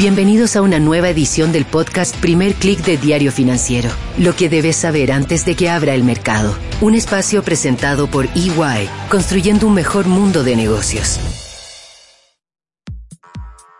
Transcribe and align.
Bienvenidos 0.00 0.56
a 0.56 0.62
una 0.62 0.78
nueva 0.78 1.10
edición 1.10 1.52
del 1.52 1.66
podcast 1.66 2.16
Primer 2.22 2.54
Click 2.54 2.82
de 2.86 2.96
Diario 2.96 3.30
Financiero. 3.30 3.90
Lo 4.18 4.34
que 4.34 4.48
debes 4.48 4.76
saber 4.76 5.12
antes 5.12 5.44
de 5.44 5.54
que 5.56 5.68
abra 5.68 5.94
el 5.94 6.04
mercado. 6.04 6.54
Un 6.80 6.94
espacio 6.94 7.42
presentado 7.42 8.06
por 8.06 8.24
EY, 8.34 8.88
construyendo 9.10 9.66
un 9.66 9.74
mejor 9.74 10.06
mundo 10.06 10.42
de 10.42 10.56
negocios. 10.56 11.20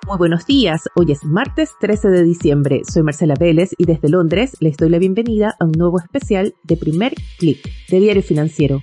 Muy 0.06 0.18
buenos 0.18 0.44
días, 0.44 0.90
hoy 0.94 1.10
es 1.10 1.24
martes 1.24 1.70
13 1.80 2.08
de 2.08 2.22
diciembre. 2.22 2.82
Soy 2.86 3.02
Marcela 3.02 3.34
Vélez 3.40 3.70
y 3.78 3.86
desde 3.86 4.10
Londres 4.10 4.58
les 4.60 4.76
doy 4.76 4.90
la 4.90 4.98
bienvenida 4.98 5.56
a 5.58 5.64
un 5.64 5.72
nuevo 5.72 5.98
especial 6.00 6.52
de 6.64 6.76
Primer 6.76 7.14
Click 7.38 7.66
de 7.88 7.98
Diario 7.98 8.22
Financiero. 8.22 8.82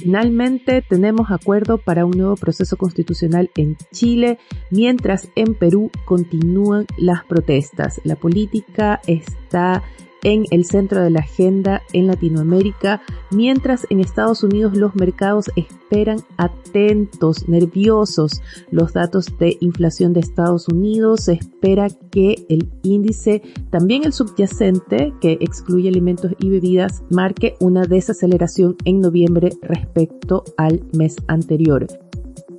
Finalmente 0.00 0.80
tenemos 0.80 1.30
acuerdo 1.30 1.76
para 1.76 2.06
un 2.06 2.12
nuevo 2.12 2.34
proceso 2.34 2.78
constitucional 2.78 3.50
en 3.54 3.76
Chile, 3.92 4.38
mientras 4.70 5.28
en 5.34 5.54
Perú 5.54 5.90
continúan 6.06 6.86
las 6.96 7.22
protestas. 7.26 8.00
La 8.02 8.16
política 8.16 9.02
está 9.06 9.82
en 10.22 10.44
el 10.50 10.64
centro 10.64 11.02
de 11.02 11.10
la 11.10 11.20
agenda 11.20 11.82
en 11.92 12.06
Latinoamérica, 12.06 13.02
mientras 13.30 13.86
en 13.90 14.00
Estados 14.00 14.42
Unidos 14.42 14.76
los 14.76 14.94
mercados 14.94 15.50
esperan 15.56 16.18
atentos, 16.36 17.48
nerviosos 17.48 18.42
los 18.70 18.92
datos 18.92 19.26
de 19.38 19.56
inflación 19.60 20.12
de 20.12 20.20
Estados 20.20 20.68
Unidos. 20.68 21.24
Se 21.24 21.32
espera 21.34 21.88
que 22.10 22.46
el 22.48 22.70
índice, 22.82 23.42
también 23.70 24.04
el 24.04 24.12
subyacente, 24.12 25.12
que 25.20 25.32
excluye 25.40 25.88
alimentos 25.88 26.32
y 26.38 26.50
bebidas, 26.50 27.02
marque 27.10 27.54
una 27.60 27.84
desaceleración 27.86 28.76
en 28.84 29.00
noviembre 29.00 29.50
respecto 29.62 30.44
al 30.56 30.82
mes 30.92 31.16
anterior. 31.28 31.86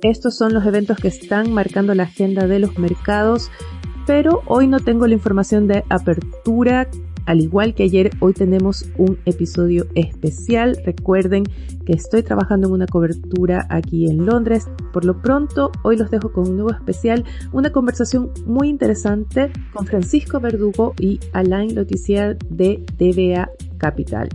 Estos 0.02 0.36
son 0.36 0.52
los 0.52 0.66
eventos 0.66 0.98
que 0.98 1.08
están 1.08 1.52
marcando 1.52 1.94
la 1.94 2.04
agenda 2.04 2.46
de 2.48 2.58
los 2.58 2.76
mercados 2.78 3.50
pero 4.06 4.42
hoy 4.46 4.66
no 4.66 4.80
tengo 4.80 5.06
la 5.06 5.14
información 5.14 5.68
de 5.68 5.84
apertura 5.88 6.88
al 7.26 7.40
igual 7.40 7.74
que 7.74 7.84
ayer, 7.84 8.10
hoy 8.20 8.32
tenemos 8.32 8.86
un 8.96 9.18
episodio 9.24 9.86
especial. 9.94 10.78
Recuerden 10.84 11.44
que 11.86 11.92
estoy 11.92 12.22
trabajando 12.22 12.68
en 12.68 12.74
una 12.74 12.86
cobertura 12.86 13.66
aquí 13.68 14.10
en 14.10 14.26
Londres. 14.26 14.68
Por 14.92 15.04
lo 15.04 15.20
pronto, 15.20 15.70
hoy 15.82 15.96
los 15.96 16.10
dejo 16.10 16.32
con 16.32 16.48
un 16.48 16.56
nuevo 16.56 16.72
especial, 16.72 17.24
una 17.52 17.70
conversación 17.70 18.30
muy 18.46 18.68
interesante 18.68 19.50
con 19.72 19.86
Francisco 19.86 20.40
Verdugo 20.40 20.94
y 20.98 21.20
Alain 21.32 21.74
Loticier 21.74 22.38
de 22.50 22.84
DBA 22.98 23.50
Capital. 23.78 24.28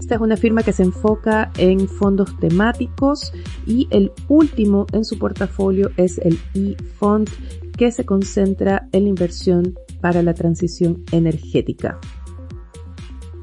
Esta 0.00 0.14
es 0.14 0.20
una 0.22 0.38
firma 0.38 0.62
que 0.62 0.72
se 0.72 0.84
enfoca 0.84 1.50
en 1.58 1.86
fondos 1.86 2.38
temáticos 2.38 3.32
y 3.66 3.88
el 3.90 4.12
último 4.28 4.86
en 4.92 5.04
su 5.04 5.18
portafolio 5.18 5.90
es 5.98 6.16
el 6.18 6.38
eFund 6.54 7.28
que 7.76 7.92
se 7.92 8.06
concentra 8.06 8.88
en 8.92 9.02
la 9.02 9.08
inversión 9.10 9.74
para 10.00 10.22
la 10.22 10.34
transición 10.34 11.04
energética. 11.12 11.98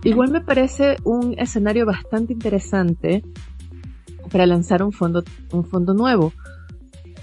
Igual 0.03 0.31
me 0.31 0.41
parece 0.41 0.97
un 1.03 1.33
escenario 1.39 1.85
bastante 1.85 2.33
interesante 2.33 3.23
para 4.31 4.45
lanzar 4.45 4.83
un 4.83 4.91
fondo, 4.91 5.23
un 5.51 5.65
fondo 5.65 5.93
nuevo. 5.93 6.31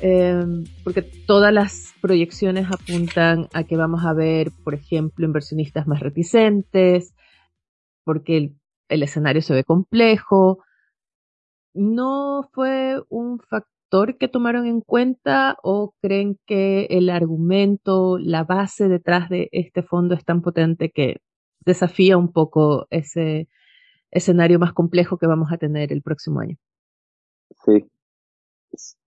Em, 0.01 0.65
porque 0.83 1.03
todas 1.03 1.53
las 1.53 1.95
proyecciones 2.01 2.67
apuntan 2.69 3.49
a 3.53 3.63
que 3.63 3.77
vamos 3.77 4.05
a 4.05 4.13
ver, 4.13 4.51
por 4.65 4.75
ejemplo, 4.75 5.25
inversionistas 5.25 5.87
más 5.87 6.01
reticentes, 6.01 7.15
porque 8.03 8.37
el, 8.37 8.57
el 8.89 9.05
escenario 9.05 9.43
se 9.43 9.55
ve 9.55 9.63
complejo. 9.63 10.59
No 11.73 12.49
fue 12.53 13.01
un 13.09 13.39
factor 13.39 13.72
que 14.19 14.29
tomaron 14.29 14.67
en 14.67 14.81
cuenta 14.81 15.57
o 15.63 15.95
creen 16.01 16.39
que 16.47 16.87
el 16.91 17.11
argumento, 17.11 18.19
la 18.19 18.43
base 18.43 18.89
detrás 18.89 19.29
de 19.29 19.49
este 19.53 19.83
fondo 19.83 20.15
es 20.15 20.25
tan 20.25 20.41
potente 20.41 20.91
que 20.91 21.17
desafía 21.65 22.17
un 22.17 22.33
poco 22.33 22.87
ese 22.91 23.49
escenario 24.11 24.59
más 24.59 24.73
complejo 24.73 25.19
que 25.19 25.27
vamos 25.27 25.53
a 25.53 25.59
tener 25.59 25.93
el 25.93 26.03
próximo 26.03 26.41
año? 26.41 26.57
Sí. 27.65 27.85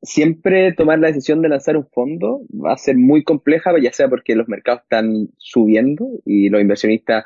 Siempre 0.03 0.73
tomar 0.73 0.99
la 0.99 1.07
decisión 1.07 1.41
de 1.41 1.49
lanzar 1.49 1.77
un 1.77 1.87
fondo 1.87 2.41
va 2.53 2.73
a 2.73 2.77
ser 2.77 2.95
muy 2.95 3.23
compleja, 3.23 3.71
ya 3.81 3.91
sea 3.91 4.07
porque 4.07 4.35
los 4.35 4.47
mercados 4.47 4.83
están 4.83 5.29
subiendo 5.37 6.05
y 6.25 6.49
los 6.49 6.61
inversionistas 6.61 7.25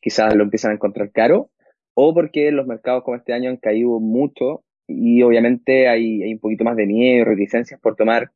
quizás 0.00 0.36
lo 0.36 0.44
empiezan 0.44 0.72
a 0.72 0.74
encontrar 0.74 1.10
caro, 1.10 1.50
o 1.94 2.12
porque 2.12 2.52
los 2.52 2.66
mercados 2.66 3.02
como 3.02 3.16
este 3.16 3.32
año 3.32 3.48
han 3.48 3.56
caído 3.56 3.98
mucho 3.98 4.62
y 4.88 5.22
obviamente 5.22 5.86
hay, 5.88 6.22
hay 6.22 6.32
un 6.32 6.40
poquito 6.40 6.64
más 6.64 6.76
de 6.76 6.86
miedo, 6.86 7.26
reticencias 7.26 7.78
por 7.80 7.94
tomar 7.94 8.32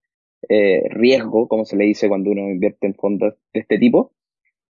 eh, 0.48 0.82
riesgo, 0.90 1.48
como 1.48 1.64
se 1.64 1.76
le 1.76 1.84
dice 1.84 2.08
cuando 2.08 2.30
uno 2.30 2.42
invierte 2.42 2.86
en 2.86 2.94
fondos 2.94 3.34
de 3.52 3.60
este 3.60 3.78
tipo. 3.78 4.12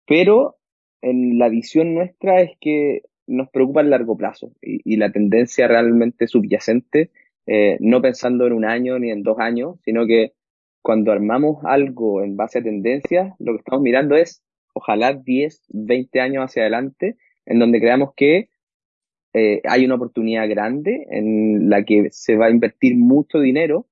Pero 0.07 0.57
en 1.01 1.39
la 1.39 1.49
visión 1.49 1.95
nuestra 1.95 2.41
es 2.43 2.53
que 2.61 3.03
nos 3.27 3.49
preocupa 3.51 3.81
el 3.81 3.91
largo 3.91 4.17
plazo 4.17 4.53
y, 4.61 4.97
la 4.97 5.11
tendencia 5.13 5.69
realmente 5.69 6.27
subyacente, 6.27 7.11
eh, 7.47 7.79
no 7.81 8.03
pensando 8.03 8.47
en 8.47 8.53
un 8.53 8.65
año 8.65 8.99
ni 8.99 9.11
en 9.11 9.23
dos 9.23 9.39
años, 9.39 9.79
sino 9.85 10.07
que 10.07 10.33
cuando 10.83 11.13
armamos 11.13 11.65
algo 11.65 12.23
en 12.23 12.37
base 12.37 12.59
a 12.59 12.63
tendencias, 12.63 13.35
lo 13.39 13.53
que 13.53 13.59
estamos 13.59 13.83
mirando 13.83 14.17
es 14.17 14.43
ojalá 14.75 15.15
10, 15.15 15.67
20 15.69 16.21
años 16.21 16.45
hacia 16.45 16.63
adelante, 16.63 17.17
en 17.47 17.59
donde 17.59 17.81
creamos 17.81 18.11
que 18.17 18.49
eh, 19.35 19.61
hay 19.65 19.85
una 19.85 19.95
oportunidad 19.95 20.49
grande 20.49 21.07
en 21.11 21.71
la 21.71 21.85
que 21.85 22.09
se 22.11 22.37
va 22.37 22.47
a 22.47 22.51
invertir 22.51 22.97
mucho 22.97 23.41
dinero 23.41 23.87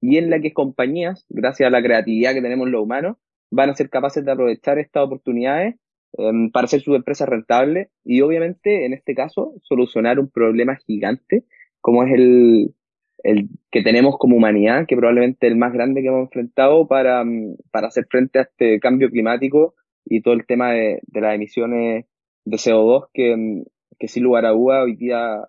y 0.00 0.16
en 0.16 0.30
la 0.30 0.40
que 0.40 0.52
compañías, 0.52 1.26
gracias 1.28 1.68
a 1.68 1.70
la 1.70 1.82
creatividad 1.82 2.34
que 2.34 2.42
tenemos 2.42 2.68
los 2.68 2.82
humanos, 2.82 3.16
van 3.50 3.70
a 3.70 3.74
ser 3.74 3.90
capaces 3.90 4.24
de 4.24 4.32
aprovechar 4.32 4.78
estas 4.78 5.04
oportunidades 5.04 5.76
em, 6.18 6.50
para 6.50 6.64
hacer 6.64 6.80
sus 6.80 6.96
empresas 6.96 7.28
rentables 7.28 7.88
y 8.04 8.20
obviamente 8.22 8.86
en 8.86 8.92
este 8.94 9.14
caso 9.14 9.54
solucionar 9.62 10.18
un 10.18 10.30
problema 10.30 10.76
gigante 10.76 11.44
como 11.80 12.04
es 12.04 12.12
el, 12.12 12.74
el 13.22 13.48
que 13.70 13.82
tenemos 13.82 14.16
como 14.18 14.36
humanidad, 14.36 14.86
que 14.86 14.96
probablemente 14.96 15.46
es 15.46 15.52
el 15.52 15.58
más 15.58 15.72
grande 15.72 16.02
que 16.02 16.08
hemos 16.08 16.22
enfrentado 16.22 16.86
para, 16.88 17.24
mm, 17.24 17.56
para 17.70 17.88
hacer 17.88 18.06
frente 18.10 18.38
a 18.38 18.42
este 18.42 18.80
cambio 18.80 19.10
climático 19.10 19.74
y 20.04 20.22
todo 20.22 20.34
el 20.34 20.46
tema 20.46 20.72
de, 20.72 21.00
de 21.06 21.20
las 21.20 21.34
emisiones 21.34 22.06
de 22.44 22.56
CO2 22.56 23.08
que, 23.12 23.36
mm, 23.36 23.62
que 24.00 24.08
sin 24.08 24.24
lugar 24.24 24.46
a 24.46 24.50
duda 24.50 24.82
hoy 24.82 24.96
día 24.96 25.46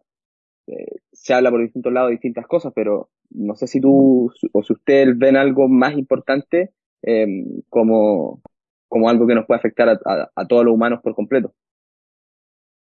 eh, 0.67 0.97
se 1.13 1.33
habla 1.33 1.49
por 1.49 1.61
distintos 1.61 1.91
lados 1.91 2.09
de 2.09 2.15
distintas 2.15 2.45
cosas, 2.45 2.73
pero 2.75 3.09
no 3.29 3.55
sé 3.55 3.65
si 3.65 3.79
tú 3.79 4.31
o 4.51 4.63
si 4.63 4.73
ustedes 4.73 5.17
ven 5.17 5.37
algo 5.37 5.69
más 5.69 5.93
importante 5.97 6.73
eh, 7.01 7.25
como, 7.69 8.41
como 8.89 9.09
algo 9.09 9.25
que 9.25 9.35
nos 9.35 9.45
puede 9.45 9.59
afectar 9.59 9.89
a, 9.89 10.45
todos 10.47 10.65
los 10.65 10.73
humanos 10.73 10.99
por 11.01 11.15
completo. 11.15 11.55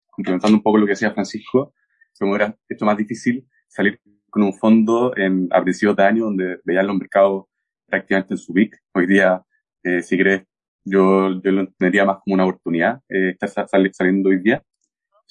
Complementando 0.09 0.55
un 0.55 0.63
poco 0.63 0.77
lo 0.77 0.85
que 0.85 0.93
decía 0.93 1.11
Francisco, 1.11 1.73
como 2.17 2.35
era 2.35 2.57
esto 2.69 2.85
más 2.85 2.97
difícil 2.97 3.45
salir 3.67 3.99
con 4.29 4.43
un 4.43 4.53
fondo 4.53 5.15
en, 5.17 5.49
a 5.51 5.61
principios 5.61 5.97
de 5.97 6.03
año 6.03 6.25
donde 6.25 6.59
veían 6.63 6.87
los 6.87 6.95
mercados 6.95 7.45
prácticamente 7.87 8.35
en 8.35 8.37
su 8.37 8.53
pic. 8.53 8.77
Hoy 8.93 9.05
día, 9.05 9.43
eh, 9.83 10.01
si 10.01 10.17
crees, 10.17 10.43
yo, 10.85 11.41
yo 11.41 11.51
lo 11.51 11.61
entendería 11.61 12.05
más 12.05 12.19
como 12.23 12.35
una 12.35 12.45
oportunidad 12.45 13.01
eh, 13.09 13.35
estar 13.37 13.67
saliendo 13.67 14.29
hoy 14.29 14.39
día 14.39 14.63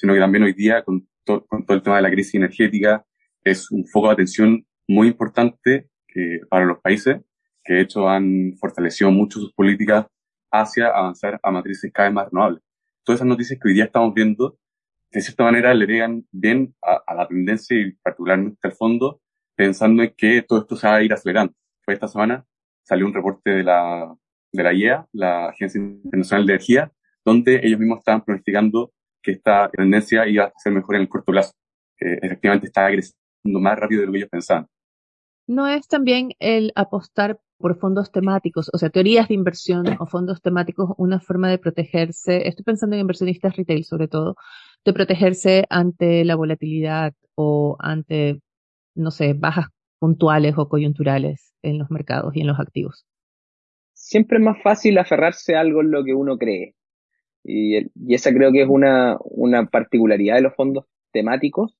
sino 0.00 0.15
que 0.15 0.21
también 0.21 0.44
hoy 0.44 0.55
día 0.55 0.83
con, 0.83 1.06
con 1.27 1.66
todo 1.66 1.77
el 1.77 1.83
tema 1.83 1.97
de 1.97 2.03
la 2.03 2.11
crisis 2.11 2.34
energética 2.34 3.05
es 3.44 3.71
un 3.71 3.87
foco 3.87 4.06
de 4.06 4.15
atención 4.15 4.66
muy 4.88 5.09
importante 5.09 5.91
eh, 6.15 6.41
para 6.49 6.65
los 6.65 6.81
países 6.81 7.21
que 7.62 7.75
de 7.75 7.81
hecho 7.83 8.09
han 8.09 8.55
fortalecido 8.59 9.10
mucho 9.10 9.39
sus 9.39 9.53
políticas 9.53 10.06
hacia 10.50 10.89
avanzar 10.89 11.39
a 11.43 11.50
matrices 11.50 11.93
cada 11.93 12.09
vez 12.09 12.15
más 12.15 12.31
renovables. 12.31 12.62
Todas 13.05 13.19
esas 13.19 13.28
noticias 13.28 13.59
que 13.60 13.69
hoy 13.69 13.75
día 13.75 13.84
estamos 13.84 14.15
viendo, 14.15 14.59
de 15.12 15.21
cierta 15.21 15.44
manera 15.44 15.75
le 15.75 15.87
llegan 15.87 16.25
bien 16.33 16.75
a, 16.83 17.15
la 17.15 17.28
tendencia 17.28 17.78
y 17.78 17.93
particularmente 17.93 18.59
al 18.62 18.72
fondo, 18.72 19.21
pensando 19.55 20.03
en 20.03 20.15
que 20.16 20.43
todo 20.43 20.60
esto 20.60 20.77
se 20.77 20.87
va 20.87 20.97
a 20.97 21.03
ir 21.03 21.12
acelerando. 21.12 21.55
Fue 21.84 21.94
esta 21.94 22.09
semana 22.09 22.47
salió 22.83 23.06
un 23.06 23.15
reporte 23.15 23.50
de 23.50 23.62
la, 23.62 24.16
de 24.53 24.62
la 24.62 24.72
IEA, 24.72 25.06
la 25.13 25.51
Agencia 25.51 25.80
Internacional 25.80 26.47
de 26.47 26.53
Energía, 26.54 26.92
donde 27.24 27.60
ellos 27.63 27.78
mismos 27.78 27.98
estaban 27.98 28.24
pronosticando 28.24 28.92
que 29.22 29.33
esta 29.33 29.71
tendencia 29.71 30.27
iba 30.27 30.45
a 30.45 30.53
ser 30.57 30.72
mejor 30.72 30.97
en 30.97 31.03
el 31.03 31.09
corto 31.09 31.33
plazo. 31.33 31.53
que 31.97 32.15
efectivamente 32.22 32.67
está 32.67 32.87
creciendo 32.87 33.61
más 33.61 33.78
rápido 33.78 34.01
de 34.01 34.07
lo 34.07 34.13
que 34.13 34.19
ellos 34.19 34.31
pensaban. 34.31 34.67
¿No 35.47 35.67
es 35.67 35.89
también 35.89 36.31
el 36.39 36.72
apostar 36.77 37.41
por 37.61 37.78
fondos 37.78 38.11
temáticos, 38.11 38.71
o 38.72 38.78
sea, 38.78 38.89
teorías 38.89 39.28
de 39.28 39.34
inversión 39.34 39.84
o 39.99 40.07
fondos 40.07 40.41
temáticos, 40.41 40.91
una 40.97 41.21
forma 41.21 41.51
de 41.51 41.59
protegerse, 41.59 42.49
estoy 42.49 42.65
pensando 42.65 42.97
en 42.97 43.01
inversionistas 43.01 43.55
retail 43.55 43.84
sobre 43.84 44.09
todo, 44.09 44.37
de 44.84 44.93
protegerse 44.95 45.67
ante 45.69 46.25
la 46.25 46.37
volatilidad 46.37 47.13
o 47.34 47.77
ante, 47.78 48.41
no 48.95 49.11
sé, 49.11 49.34
bajas 49.34 49.67
puntuales 49.99 50.55
o 50.57 50.69
coyunturales 50.69 51.53
en 51.63 51.78
los 51.78 51.91
mercados 51.91 52.34
y 52.34 52.41
en 52.41 52.47
los 52.47 52.59
activos? 52.59 53.05
Siempre 53.93 54.39
es 54.39 54.45
más 54.45 54.63
fácil 54.63 54.97
aferrarse 54.97 55.55
a 55.55 55.61
algo 55.61 55.83
en 55.83 55.91
lo 55.91 56.03
que 56.03 56.15
uno 56.15 56.39
cree. 56.39 56.75
Y, 57.45 57.78
y 57.78 58.15
esa 58.15 58.33
creo 58.33 58.53
que 58.53 58.63
es 58.63 58.69
una, 58.69 59.16
una 59.25 59.66
particularidad 59.66 60.37
de 60.37 60.42
los 60.42 60.54
fondos 60.54 60.87
temáticos, 61.13 61.77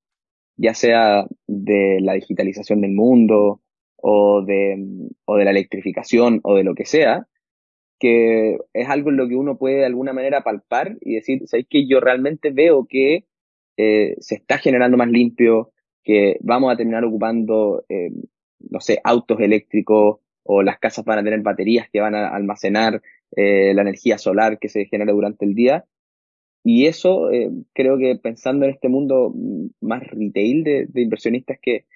ya 0.57 0.75
sea 0.75 1.27
de 1.47 1.99
la 2.01 2.15
digitalización 2.15 2.81
del 2.81 2.93
mundo 2.93 3.61
o 3.97 4.43
de, 4.43 4.79
o 5.25 5.37
de 5.37 5.45
la 5.45 5.51
electrificación 5.51 6.41
o 6.43 6.57
de 6.57 6.65
lo 6.65 6.75
que 6.75 6.87
sea, 6.87 7.27
que 7.99 8.57
es 8.73 8.89
algo 8.89 9.11
en 9.11 9.17
lo 9.17 9.29
que 9.29 9.37
uno 9.37 9.59
puede 9.59 9.77
de 9.77 9.87
alguna 9.87 10.13
manera 10.13 10.43
palpar 10.43 10.97
y 11.03 11.15
decir, 11.15 11.43
¿sabéis 11.47 11.67
que 11.69 11.87
yo 11.87 12.01
realmente 12.01 12.51
veo 12.51 12.87
que 12.89 13.27
eh, 13.77 14.17
se 14.21 14.37
está 14.37 14.59
generando 14.59 14.97
más 14.97 15.09
limpio, 15.09 15.73
que 16.03 16.39
vamos 16.41 16.73
a 16.73 16.77
terminar 16.77 17.05
ocupando, 17.05 17.85
eh, 17.89 18.11
no 18.59 18.81
sé, 18.81 19.01
autos 19.05 19.39
eléctricos 19.41 20.19
o 20.43 20.63
las 20.63 20.79
casas 20.79 21.05
van 21.05 21.19
a 21.19 21.25
tener 21.25 21.41
baterías 21.41 21.89
que 21.91 22.01
van 22.01 22.15
a 22.15 22.29
almacenar 22.29 23.03
eh, 23.37 23.73
la 23.75 23.83
energía 23.83 24.19
solar 24.19 24.59
que 24.59 24.69
se 24.69 24.87
genera 24.87 25.13
durante 25.13 25.45
el 25.45 25.55
día. 25.55 25.85
Y 26.63 26.87
eso 26.87 27.31
eh, 27.31 27.51
creo 27.73 27.97
que 27.99 28.17
pensando 28.17 28.67
en 28.67 28.73
este 28.73 28.89
mundo 28.89 29.33
más 29.81 30.03
retail 30.07 30.65
de, 30.65 30.87
de 30.87 31.03
inversionistas 31.03 31.59
que, 31.61 31.87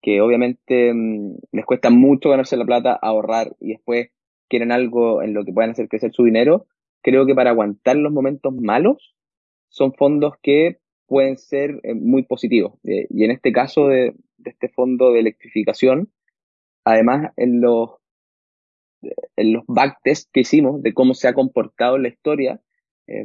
que 0.00 0.20
obviamente 0.20 0.94
mm, 0.94 1.36
les 1.52 1.64
cuesta 1.64 1.90
mucho 1.90 2.30
ganarse 2.30 2.56
la 2.56 2.64
plata, 2.64 2.92
ahorrar 3.00 3.56
y 3.60 3.70
después 3.70 4.10
quieren 4.48 4.72
algo 4.72 5.22
en 5.22 5.34
lo 5.34 5.44
que 5.44 5.52
puedan 5.52 5.70
hacer 5.70 5.88
crecer 5.88 6.12
su 6.12 6.24
dinero, 6.24 6.66
creo 7.02 7.26
que 7.26 7.34
para 7.34 7.50
aguantar 7.50 7.96
los 7.96 8.12
momentos 8.12 8.54
malos 8.54 9.16
son 9.68 9.92
fondos 9.94 10.34
que 10.42 10.78
pueden 11.06 11.36
ser 11.36 11.80
eh, 11.82 11.94
muy 11.94 12.22
positivos. 12.22 12.74
Eh, 12.84 13.06
y 13.10 13.24
en 13.24 13.30
este 13.30 13.52
caso 13.52 13.88
de, 13.88 14.14
de, 14.38 14.50
este 14.50 14.68
fondo 14.68 15.12
de 15.12 15.20
electrificación, 15.20 16.10
además 16.84 17.32
en 17.36 17.60
los, 17.60 17.90
en 19.36 19.52
los 19.52 19.64
backtests 19.66 20.28
que 20.32 20.40
hicimos 20.40 20.82
de 20.82 20.94
cómo 20.94 21.14
se 21.14 21.28
ha 21.28 21.34
comportado 21.34 21.98
la 21.98 22.08
historia, 22.08 22.60
eh, 23.06 23.24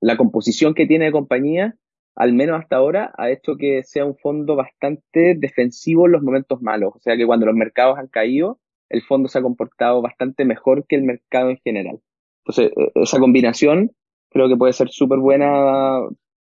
la 0.00 0.16
composición 0.16 0.74
que 0.74 0.86
tiene 0.86 1.06
de 1.06 1.12
compañía, 1.12 1.76
al 2.14 2.32
menos 2.32 2.60
hasta 2.60 2.76
ahora, 2.76 3.12
ha 3.16 3.30
hecho 3.30 3.56
que 3.56 3.82
sea 3.84 4.04
un 4.04 4.16
fondo 4.16 4.56
bastante 4.56 5.34
defensivo 5.36 6.06
en 6.06 6.12
los 6.12 6.22
momentos 6.22 6.60
malos. 6.60 6.92
O 6.96 7.00
sea 7.00 7.16
que 7.16 7.26
cuando 7.26 7.46
los 7.46 7.54
mercados 7.54 7.98
han 7.98 8.08
caído, 8.08 8.58
el 8.88 9.02
fondo 9.02 9.28
se 9.28 9.38
ha 9.38 9.42
comportado 9.42 10.02
bastante 10.02 10.44
mejor 10.44 10.86
que 10.86 10.96
el 10.96 11.02
mercado 11.02 11.50
en 11.50 11.58
general. 11.58 12.00
Entonces, 12.44 12.72
e, 12.76 13.02
esa 13.02 13.18
combinación 13.18 13.92
creo 14.28 14.48
que 14.48 14.56
puede 14.56 14.72
ser 14.72 14.88
súper 14.90 15.18
buena 15.18 16.00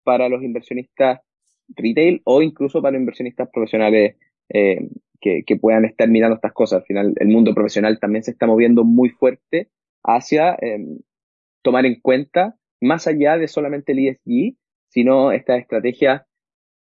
para 0.05 0.29
los 0.29 0.43
inversionistas 0.43 1.21
retail 1.77 2.21
o 2.25 2.43
incluso 2.43 2.83
para 2.83 2.97
inversionistas 2.97 3.49
profesionales 3.53 4.17
eh, 4.49 4.89
que, 5.21 5.45
puedan 5.61 5.85
estar 5.85 6.09
mirando 6.09 6.37
estas 6.37 6.53
cosas. 6.53 6.81
Al 6.81 6.87
final, 6.87 7.15
el 7.17 7.29
mundo 7.29 7.55
profesional 7.55 7.99
también 8.01 8.25
se 8.25 8.31
está 8.31 8.47
moviendo 8.47 8.85
muy 8.85 9.11
fuerte 9.11 9.71
hacia 10.03 10.55
eh, 10.55 10.79
tomar 11.63 11.87
en 11.87 12.01
cuenta, 12.01 12.57
más 12.81 13.07
allá 13.07 13.37
de 13.37 13.49
solamente 13.49 13.93
el 13.93 13.99
ESG, 14.01 14.57
sino 14.89 15.33
estas 15.33 15.61
estrategias 15.61 16.23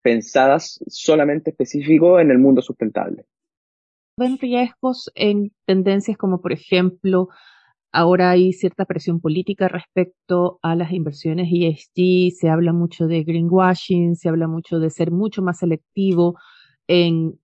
pensadas 0.01 0.79
solamente 0.88 1.51
específico 1.51 2.19
en 2.19 2.31
el 2.31 2.38
mundo 2.38 2.62
sustentable. 2.62 3.25
¿Ven 4.19 4.38
riesgos 4.38 5.12
en 5.15 5.51
tendencias 5.65 6.18
como, 6.18 6.41
por 6.41 6.51
ejemplo, 6.51 7.30
Ahora 7.94 8.31
hay 8.31 8.53
cierta 8.53 8.85
presión 8.85 9.21
política 9.21 9.68
respecto 9.69 10.59
a 10.62 10.75
las 10.75 10.91
inversiones 10.91 11.47
ESG, 11.51 12.31
se 12.38 12.50
habla 12.50 12.73
mucho 12.73 13.07
de 13.07 13.23
greenwashing, 13.23 14.15
se 14.15 14.30
habla 14.30 14.47
mucho 14.47 14.80
de 14.80 14.89
ser 14.89 15.09
mucho 15.09 15.41
más 15.41 15.59
selectivo 15.59 16.35
en 16.88 17.39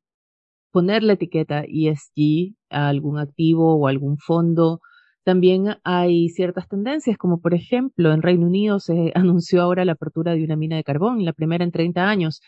poner 0.74 1.04
la 1.04 1.14
etiqueta 1.14 1.64
ESG 1.68 2.56
a 2.70 2.90
algún 2.90 3.20
activo 3.20 3.76
o 3.76 3.88
algún 3.88 4.18
fondo. 4.18 4.82
También 5.24 5.78
hay 5.84 6.30
ciertas 6.30 6.68
tendencias, 6.68 7.18
como 7.18 7.40
por 7.40 7.54
ejemplo 7.54 8.12
en 8.12 8.24
Reino 8.24 8.48
Unido 8.48 8.80
se 8.80 8.94
anunció 9.16 9.62
ahora 9.62 9.86
la 9.86 9.94
apertura 9.94 10.34
de 10.34 10.44
una 10.44 10.58
mina 10.58 10.76
de 10.76 10.84
carbón, 10.84 11.24
la 11.24 11.34
primera 11.34 11.64
en 11.64 11.72
30 11.72 12.10
años. 12.10 12.42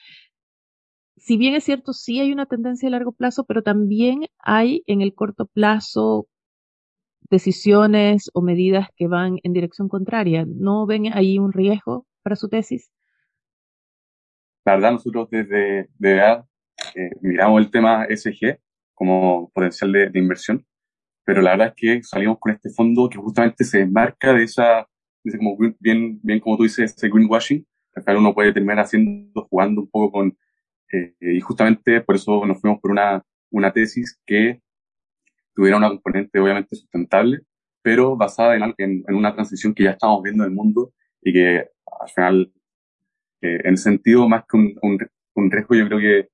Si 1.17 1.37
bien 1.37 1.55
es 1.55 1.63
cierto, 1.63 1.93
sí 1.93 2.19
hay 2.19 2.33
una 2.33 2.47
tendencia 2.47 2.89
a 2.89 2.91
largo 2.91 3.11
plazo, 3.13 3.45
pero 3.45 3.61
también 3.61 4.25
hay 4.39 4.83
en 4.87 5.01
el 5.01 5.13
corto 5.13 5.45
plazo 5.45 6.27
decisiones 7.29 8.29
o 8.33 8.41
medidas 8.41 8.89
que 8.95 9.07
van 9.07 9.37
en 9.43 9.53
dirección 9.53 9.87
contraria. 9.87 10.45
¿No 10.47 10.85
ven 10.87 11.13
ahí 11.13 11.39
un 11.39 11.53
riesgo 11.53 12.05
para 12.23 12.35
su 12.35 12.49
tesis? 12.49 12.91
La 14.65 14.73
verdad, 14.73 14.93
nosotros 14.93 15.29
desde 15.29 15.89
DEA 15.99 16.45
eh, 16.95 17.09
miramos 17.21 17.61
el 17.61 17.71
tema 17.71 18.05
SG 18.09 18.59
como 18.93 19.51
potencial 19.53 19.91
de, 19.91 20.09
de, 20.09 20.19
inversión, 20.19 20.65
pero 21.25 21.41
la 21.41 21.51
verdad 21.51 21.67
es 21.69 21.73
que 21.75 22.03
salimos 22.03 22.37
con 22.39 22.53
este 22.53 22.69
fondo 22.69 23.09
que 23.09 23.17
justamente 23.17 23.63
se 23.63 23.79
desmarca 23.79 24.33
de 24.33 24.43
esa, 24.43 24.87
de 25.23 25.37
como 25.37 25.57
bien, 25.79 26.19
bien 26.23 26.39
como 26.39 26.57
tú 26.57 26.63
dices, 26.63 26.93
ese 26.95 27.09
greenwashing. 27.09 27.65
Al 27.95 28.03
final 28.03 28.17
uno 28.17 28.33
puede 28.33 28.53
terminar 28.53 28.79
haciendo, 28.79 29.47
jugando 29.49 29.81
un 29.81 29.89
poco 29.89 30.11
con, 30.11 30.37
eh, 30.91 31.13
y 31.19 31.39
justamente 31.41 32.01
por 32.01 32.15
eso 32.15 32.45
nos 32.45 32.59
fuimos 32.61 32.79
por 32.79 32.91
una, 32.91 33.23
una 33.51 33.71
tesis 33.71 34.19
que 34.25 34.61
tuviera 35.55 35.77
una 35.77 35.89
componente 35.89 36.39
obviamente 36.39 36.75
sustentable, 36.75 37.39
pero 37.81 38.15
basada 38.15 38.55
en, 38.55 38.63
en, 38.77 39.03
en, 39.07 39.15
una 39.15 39.33
transición 39.33 39.73
que 39.73 39.83
ya 39.83 39.91
estamos 39.91 40.21
viendo 40.21 40.43
en 40.43 40.49
el 40.49 40.55
mundo 40.55 40.93
y 41.21 41.33
que 41.33 41.69
al 42.01 42.09
final, 42.13 42.53
eh, 43.41 43.61
en 43.63 43.77
sentido 43.77 44.27
más 44.27 44.43
que 44.49 44.57
un, 44.57 44.75
un, 44.81 44.97
un, 45.35 45.51
riesgo, 45.51 45.75
yo 45.75 45.87
creo 45.87 45.99
que 45.99 46.29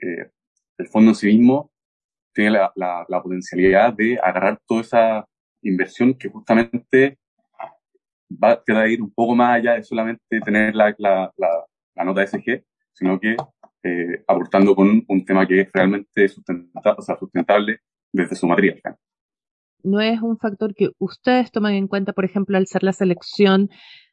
el 0.00 0.88
fondo 0.88 1.10
en 1.10 1.14
sí 1.14 1.26
mismo 1.26 1.70
tiene 2.32 2.52
la, 2.52 2.72
la, 2.76 3.04
la, 3.08 3.22
potencialidad 3.22 3.92
de 3.94 4.18
agarrar 4.22 4.60
toda 4.66 4.80
esa 4.82 5.28
inversión 5.62 6.14
que 6.14 6.28
justamente 6.28 7.18
va 8.30 8.62
a 8.66 8.88
ir 8.88 9.02
un 9.02 9.10
poco 9.10 9.34
más 9.34 9.56
allá 9.56 9.74
de 9.74 9.82
solamente 9.82 10.40
tener 10.40 10.74
la, 10.74 10.94
nota 11.96 12.26
SG, 12.26 12.64
sino 12.92 13.18
que 13.18 13.36
eh, 13.82 14.24
aportando 14.26 14.74
con 14.74 15.04
un, 15.06 15.24
tema 15.24 15.46
que 15.46 15.62
es 15.62 15.68
realmente 15.72 16.28
sustentable, 16.28 17.80
desde 18.12 18.36
su 18.36 18.46
matriz. 18.46 18.80
¿No 19.82 20.00
es 20.00 20.20
un 20.20 20.38
factor 20.38 20.74
que 20.74 20.90
ustedes 20.98 21.50
toman 21.52 21.74
en 21.74 21.88
cuenta, 21.88 22.12
por 22.12 22.24
ejemplo, 22.24 22.56
al 22.56 22.64
hacer 22.64 22.82
la 22.82 22.92
selección 22.92 23.70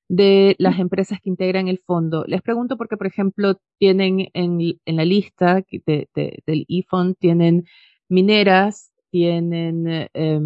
de 0.09 0.55
las 0.59 0.79
empresas 0.79 1.19
que 1.21 1.29
integran 1.29 1.67
el 1.67 1.79
fondo? 1.79 2.25
Les 2.27 2.41
pregunto 2.41 2.77
porque, 2.77 2.97
por 2.97 3.07
ejemplo, 3.07 3.59
tienen 3.79 4.27
en, 4.33 4.59
en 4.85 4.95
la 4.95 5.05
lista 5.05 5.55
de, 5.85 6.09
de, 6.15 6.43
del 6.45 6.65
e-fund, 6.69 7.15
tienen 7.19 7.65
mineras, 8.09 8.91
tienen 9.11 9.87
eh, 9.87 10.39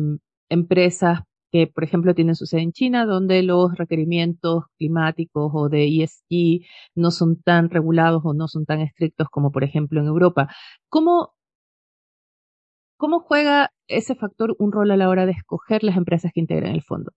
empresas 0.49 1.21
que, 1.51 1.67
por 1.67 1.83
ejemplo, 1.83 2.13
tienen 2.13 2.35
su 2.35 2.45
sede 2.45 2.61
en 2.61 2.73
China, 2.73 3.05
donde 3.05 3.41
los 3.43 3.75
requerimientos 3.75 4.65
climáticos 4.77 5.51
o 5.53 5.69
de 5.69 5.85
ESG 5.87 6.65
no 6.95 7.11
son 7.11 7.41
tan 7.41 7.69
regulados 7.69 8.21
o 8.23 8.33
no 8.33 8.47
son 8.47 8.65
tan 8.65 8.81
estrictos 8.81 9.27
como, 9.29 9.51
por 9.51 9.63
ejemplo, 9.63 9.99
en 9.99 10.07
Europa. 10.07 10.47
¿Cómo 10.89 11.33
¿Cómo 12.97 13.21
juega 13.21 13.71
ese 13.87 14.13
factor 14.13 14.55
un 14.59 14.71
rol 14.71 14.91
a 14.91 14.97
la 14.97 15.09
hora 15.09 15.25
de 15.25 15.31
escoger 15.31 15.83
las 15.83 15.97
empresas 15.97 16.31
que 16.33 16.41
integran 16.41 16.75
el 16.75 16.83
fondo? 16.83 17.13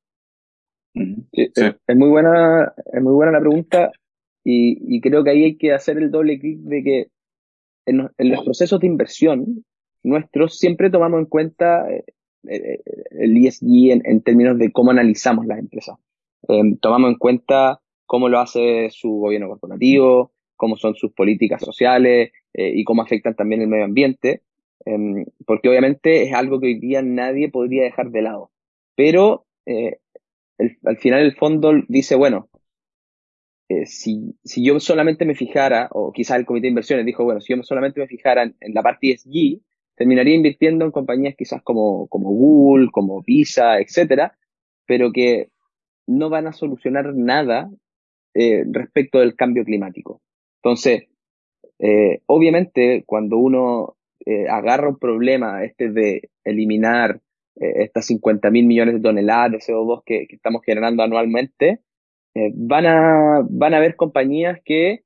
Sí, 0.94 1.27
Es, 1.32 1.96
muy 1.96 2.08
buena, 2.08 2.72
es 2.93 3.03
muy 3.03 3.13
buena 3.13 3.32
la 3.32 3.41
pregunta 3.41 3.91
y, 4.44 4.96
y, 4.96 5.01
creo 5.01 5.25
que 5.25 5.31
ahí 5.31 5.44
hay 5.44 5.56
que 5.56 5.72
hacer 5.72 5.99
el 5.99 6.11
doble 6.11 6.39
clic 6.39 6.58
de 6.61 6.82
que 6.82 7.06
en, 7.87 8.08
en, 8.19 8.31
los 8.31 8.44
procesos 8.44 8.81
de 8.81 8.87
inversión 8.87 9.65
nuestros 10.03 10.58
siempre 10.58 10.91
tomamos 10.91 11.20
en 11.20 11.27
cuenta 11.27 11.89
eh, 11.91 12.05
eh, 12.49 12.81
el 13.11 13.37
ESG 13.37 13.93
en, 13.93 14.03
en, 14.05 14.20
términos 14.22 14.58
de 14.58 14.72
cómo 14.72 14.91
analizamos 14.91 15.46
las 15.46 15.58
empresas. 15.58 15.96
Eh, 16.49 16.77
tomamos 16.81 17.13
en 17.13 17.19
cuenta 17.19 17.81
cómo 18.06 18.29
lo 18.29 18.41
hace 18.41 18.91
su 18.91 19.11
gobierno 19.11 19.49
corporativo, 19.49 20.32
cómo 20.63 20.77
son 20.77 20.94
sus 20.94 21.13
políticas 21.13 21.61
sociales 21.61 22.31
eh, 22.55 22.72
y 22.75 22.84
cómo 22.84 23.03
afectan 23.03 23.34
también 23.34 23.63
el 23.63 23.69
medio 23.69 23.84
ambiente. 23.84 24.43
Eh, 24.84 25.25
porque 25.46 25.69
obviamente 25.69 26.25
es 26.25 26.34
algo 26.34 26.61
que 26.61 26.67
hoy 26.67 26.79
día 26.79 27.03
nadie 27.03 27.49
podría 27.49 27.84
dejar 27.84 28.11
de 28.11 28.22
lado. 28.22 28.51
Pero 28.94 29.46
eh, 29.67 29.99
al 30.85 30.97
final 30.99 31.21
el 31.21 31.35
fondo 31.37 31.73
dice, 31.89 32.15
bueno, 32.15 32.49
eh, 33.69 33.87
si, 33.87 34.37
si 34.45 34.65
yo 34.65 34.79
solamente 34.81 35.25
me 35.25 35.35
fijara, 35.35 35.89
o 35.93 36.13
quizás 36.13 36.39
el 36.39 36.45
comité 36.45 36.65
de 36.65 36.71
inversiones 36.71 37.07
dijo, 37.07 37.25
bueno, 37.25 37.41
si 37.41 37.55
yo 37.55 37.63
solamente 37.63 38.01
me 38.01 38.07
fijara 38.07 38.43
en, 38.43 38.75
la 38.75 38.83
parte 38.83 39.13
ESG, 39.13 39.61
terminaría 39.95 40.35
invirtiendo 40.35 40.85
en 40.85 40.91
compañías 40.91 41.35
quizás 41.37 41.63
como, 41.63 42.07
como 42.09 42.31
Google, 42.31 42.89
como 42.93 43.23
Visa, 43.23 43.79
etcétera, 43.79 44.37
pero 44.87 45.13
que 45.13 45.51
no 46.07 46.29
van 46.29 46.47
a 46.49 46.53
solucionar 46.53 47.15
nada 47.15 47.71
eh, 48.35 48.65
respecto 48.71 49.21
del 49.21 49.37
cambio 49.37 49.65
climático. 49.65 50.21
Entonces, 50.63 51.09
eh, 51.79 52.21
obviamente, 52.27 53.05
cuando 53.07 53.39
uno 53.39 53.97
agarra 54.49 54.89
un 54.89 55.01
problema 55.01 55.65
este 55.65 55.91
de 55.91 56.31
eliminar 56.45 57.21
eh, 57.56 57.85
estas 57.85 58.06
50 58.06 58.51
mil 58.51 58.67
millones 58.67 58.94
de 58.94 59.01
toneladas 59.01 59.53
de 59.53 59.59
CO2 59.59 60.03
que, 60.06 60.27
estamos 60.31 60.63
generando 60.65 61.03
anualmente, 61.03 61.81
eh, 62.35 62.51
van, 62.55 62.87
a, 62.87 63.47
van 63.49 63.75
a 63.75 63.77
haber 63.77 63.97
compañías 63.97 64.59
que 64.65 65.03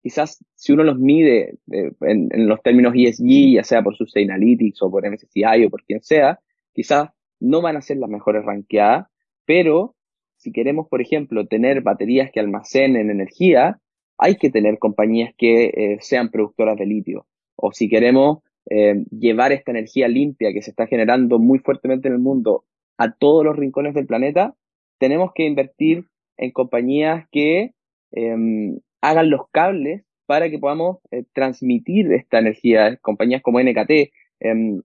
quizás 0.00 0.44
si 0.54 0.72
uno 0.72 0.84
los 0.84 0.98
mide 0.98 1.58
eh, 1.72 1.90
en, 2.02 2.48
los 2.48 2.62
términos 2.62 2.94
ESG, 2.96 3.54
ya 3.54 3.64
sea 3.64 3.82
por 3.82 3.96
Sustainalytics 3.96 4.82
o 4.82 4.90
por 4.90 5.08
MSCI 5.08 5.64
o 5.66 5.70
por 5.70 5.82
quien 5.84 6.02
sea, 6.02 6.38
quizás 6.72 7.10
no 7.40 7.62
van 7.62 7.76
a 7.76 7.82
ser 7.82 7.96
las 7.96 8.10
mejores 8.10 8.44
ranqueadas, 8.44 9.08
pero 9.44 9.96
si 10.36 10.52
queremos, 10.52 10.88
por 10.88 11.00
ejemplo, 11.00 11.46
tener 11.46 11.82
baterías 11.82 12.30
que 12.32 12.40
almacenen 12.40 13.10
energía, 13.10 13.80
hay 14.18 14.36
que 14.36 14.50
tener 14.50 14.78
compañías 14.78 15.34
que 15.36 15.98
sean 16.00 16.30
productoras 16.30 16.76
de 16.76 16.86
litio. 16.86 17.26
O 17.56 17.72
si 17.72 17.88
queremos 17.88 18.38
eh, 18.70 19.04
llevar 19.10 19.52
esta 19.52 19.72
energía 19.72 20.08
limpia 20.08 20.52
que 20.52 20.62
se 20.62 20.70
está 20.70 20.86
generando 20.86 21.38
muy 21.38 21.58
fuertemente 21.58 22.08
en 22.08 22.14
el 22.14 22.20
mundo 22.20 22.64
a 22.98 23.12
todos 23.12 23.44
los 23.44 23.56
rincones 23.56 23.94
del 23.94 24.06
planeta, 24.06 24.54
tenemos 24.98 25.32
que 25.34 25.44
invertir 25.44 26.06
en 26.36 26.52
compañías 26.52 27.26
que 27.30 27.72
em, 28.12 28.78
hagan 29.00 29.30
los 29.30 29.48
cables 29.50 30.04
para 30.26 30.48
que 30.50 30.58
podamos 30.58 30.98
eh, 31.10 31.24
transmitir 31.32 32.12
esta 32.12 32.38
energía. 32.38 32.96
Compañías 32.98 33.42
como 33.42 33.60
NKT, 33.60 34.12
em, 34.40 34.82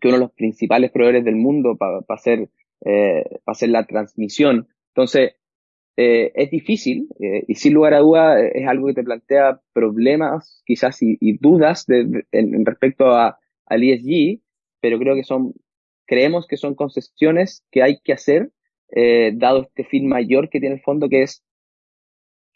que 0.00 0.08
uno 0.08 0.16
de 0.16 0.24
los 0.24 0.32
principales 0.32 0.90
proveedores 0.90 1.24
del 1.24 1.36
mundo 1.36 1.76
para 1.76 2.00
hacer, 2.08 2.48
eh, 2.84 3.24
hacer 3.46 3.70
la 3.70 3.86
transmisión. 3.86 4.68
Entonces, 4.88 5.36
eh, 5.96 6.32
es 6.34 6.50
difícil 6.50 7.08
eh, 7.20 7.44
y 7.46 7.54
sin 7.54 7.74
lugar 7.74 7.94
a 7.94 7.98
duda 7.98 8.40
es 8.40 8.66
algo 8.66 8.86
que 8.88 8.94
te 8.94 9.04
plantea 9.04 9.60
problemas 9.72 10.62
quizás 10.64 10.98
y, 11.02 11.38
dudas 11.38 11.86
en, 11.88 12.64
respecto 12.64 13.10
a, 13.10 13.38
al 13.66 13.82
ESG, 13.82 14.40
pero 14.80 14.98
creo 14.98 15.14
que 15.14 15.24
son, 15.24 15.54
creemos 16.06 16.46
que 16.46 16.56
son 16.56 16.74
concesiones 16.74 17.64
que 17.70 17.82
hay 17.82 18.00
que 18.02 18.12
hacer 18.12 18.50
dado 19.34 19.62
este 19.62 19.84
fin 19.84 20.06
mayor 20.06 20.50
que 20.50 20.60
tiene 20.60 20.74
el 20.74 20.82
fondo 20.82 21.08
que 21.08 21.22
es 21.22 21.42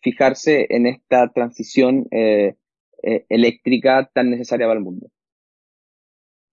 fijarse 0.03 0.67
en 0.69 0.87
esta 0.87 1.33
transición 1.33 2.07
eléctrica 3.01 4.11
tan 4.13 4.29
necesaria 4.29 4.67
para 4.67 4.79
el 4.79 4.85
mundo. 4.85 5.09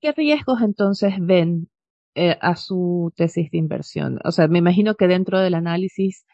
¿Qué 0.04 0.12
riesgos 0.12 0.62
entonces 0.62 1.14
ven 1.18 1.70
eh, 2.14 2.36
a 2.42 2.58
su 2.58 3.14
tesis 3.16 3.50
de 3.52 3.58
inversión? 3.58 4.20
O 4.26 4.34
sea, 4.34 4.50
me 4.50 4.60
imagino 4.60 4.96
que 4.96 5.08
dentro 5.08 5.40
del 5.40 5.54
análisis 5.54 6.26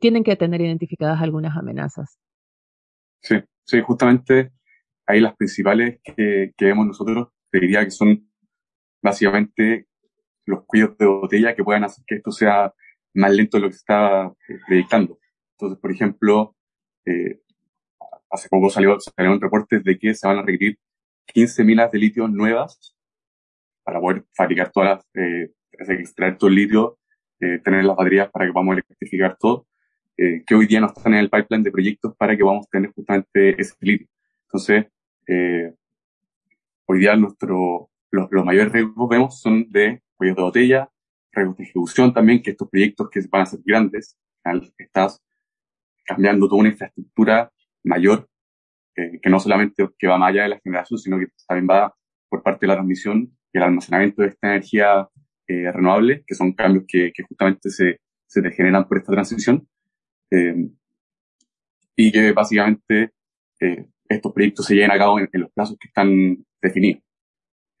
tienen 0.00 0.24
que 0.24 0.36
tener 0.36 0.60
identificadas 0.60 1.20
algunas 1.20 1.56
amenazas. 1.56 2.18
Sí, 3.22 3.36
sí, 3.64 3.80
justamente 3.80 4.52
ahí 5.06 5.20
las 5.20 5.36
principales 5.36 6.00
que, 6.02 6.52
vemos 6.58 6.86
nosotros, 6.86 7.28
te 7.50 7.60
diría 7.60 7.84
que 7.84 7.90
son 7.90 8.30
básicamente 9.02 9.86
los 10.46 10.64
cuellos 10.66 10.96
de 10.98 11.06
botella 11.06 11.54
que 11.54 11.64
puedan 11.64 11.84
hacer 11.84 12.04
que 12.06 12.16
esto 12.16 12.30
sea 12.30 12.72
más 13.14 13.32
lento 13.32 13.56
de 13.56 13.62
lo 13.62 13.68
que 13.68 13.74
se 13.74 13.78
está 13.78 14.32
predictando. 14.66 15.18
Entonces, 15.52 15.78
por 15.78 15.90
ejemplo, 15.90 16.56
eh, 17.06 17.40
hace 18.30 18.48
poco 18.48 18.70
salió, 18.70 18.98
salieron 19.00 19.40
reportes 19.40 19.82
de 19.82 19.98
que 19.98 20.14
se 20.14 20.26
van 20.26 20.38
a 20.38 20.42
requerir 20.42 20.78
15 21.26 21.64
minas 21.64 21.90
de 21.90 21.98
litio 21.98 22.28
nuevas 22.28 22.96
para 23.82 24.00
poder 24.00 24.24
fabricar 24.34 24.70
todas 24.70 24.96
las, 24.96 25.06
eh, 25.14 25.52
extraer 25.72 26.38
todo 26.38 26.48
el 26.48 26.56
litio, 26.56 26.98
eh, 27.40 27.58
tener 27.64 27.84
las 27.84 27.96
baterías 27.96 28.30
para 28.30 28.46
que 28.46 28.52
podamos 28.52 28.74
electrificar 28.74 29.36
todo, 29.38 29.66
eh, 30.22 30.44
que 30.46 30.54
hoy 30.54 30.66
día 30.66 30.80
no 30.80 30.88
están 30.88 31.14
en 31.14 31.20
el 31.20 31.30
pipeline 31.30 31.62
de 31.62 31.70
proyectos 31.70 32.14
para 32.14 32.36
que 32.36 32.42
podamos 32.42 32.68
tener 32.68 32.92
justamente 32.92 33.58
ese 33.58 33.74
litio. 33.80 34.06
Entonces, 34.42 34.84
eh, 35.26 35.72
hoy 36.84 36.98
día 36.98 37.16
nuestro, 37.16 37.88
los, 38.10 38.28
los 38.30 38.44
mayores 38.44 38.70
riesgos 38.70 39.08
vemos 39.08 39.40
son 39.40 39.70
de 39.70 40.02
cuellos 40.16 40.36
de 40.36 40.42
botella, 40.42 40.90
riesgos 41.32 41.56
de 41.56 41.64
ejecución 41.64 42.12
también, 42.12 42.42
que 42.42 42.50
estos 42.50 42.68
proyectos 42.68 43.08
que 43.08 43.22
van 43.30 43.42
a 43.42 43.46
ser 43.46 43.60
grandes, 43.64 44.18
estás 44.76 45.22
cambiando 46.04 46.48
toda 46.48 46.60
una 46.60 46.68
infraestructura 46.68 47.50
mayor, 47.82 48.28
eh, 48.96 49.20
que 49.22 49.30
no 49.30 49.40
solamente 49.40 49.88
que 49.98 50.06
va 50.06 50.18
más 50.18 50.32
allá 50.32 50.42
de 50.42 50.48
la 50.50 50.60
generación, 50.60 50.98
sino 50.98 51.18
que 51.18 51.28
también 51.48 51.66
va 51.70 51.94
por 52.28 52.42
parte 52.42 52.66
de 52.66 52.68
la 52.68 52.74
transmisión 52.74 53.34
y 53.54 53.56
el 53.56 53.62
almacenamiento 53.62 54.20
de 54.20 54.28
esta 54.28 54.48
energía 54.48 55.08
eh, 55.46 55.72
renovable, 55.72 56.24
que 56.26 56.34
son 56.34 56.52
cambios 56.52 56.84
que, 56.86 57.10
que 57.10 57.22
justamente 57.22 57.70
se, 57.70 58.00
se 58.26 58.42
degeneran 58.42 58.86
por 58.86 58.98
esta 58.98 59.12
transición, 59.12 59.66
eh, 60.30 60.70
y 61.96 62.12
que 62.12 62.32
básicamente 62.32 63.12
eh, 63.60 63.86
estos 64.08 64.32
proyectos 64.32 64.66
se 64.66 64.74
lleven 64.74 64.90
a 64.90 64.98
cabo 64.98 65.18
en, 65.18 65.28
los 65.32 65.52
plazos 65.52 65.76
que 65.78 65.88
están 65.88 66.44
definidos. 66.62 67.02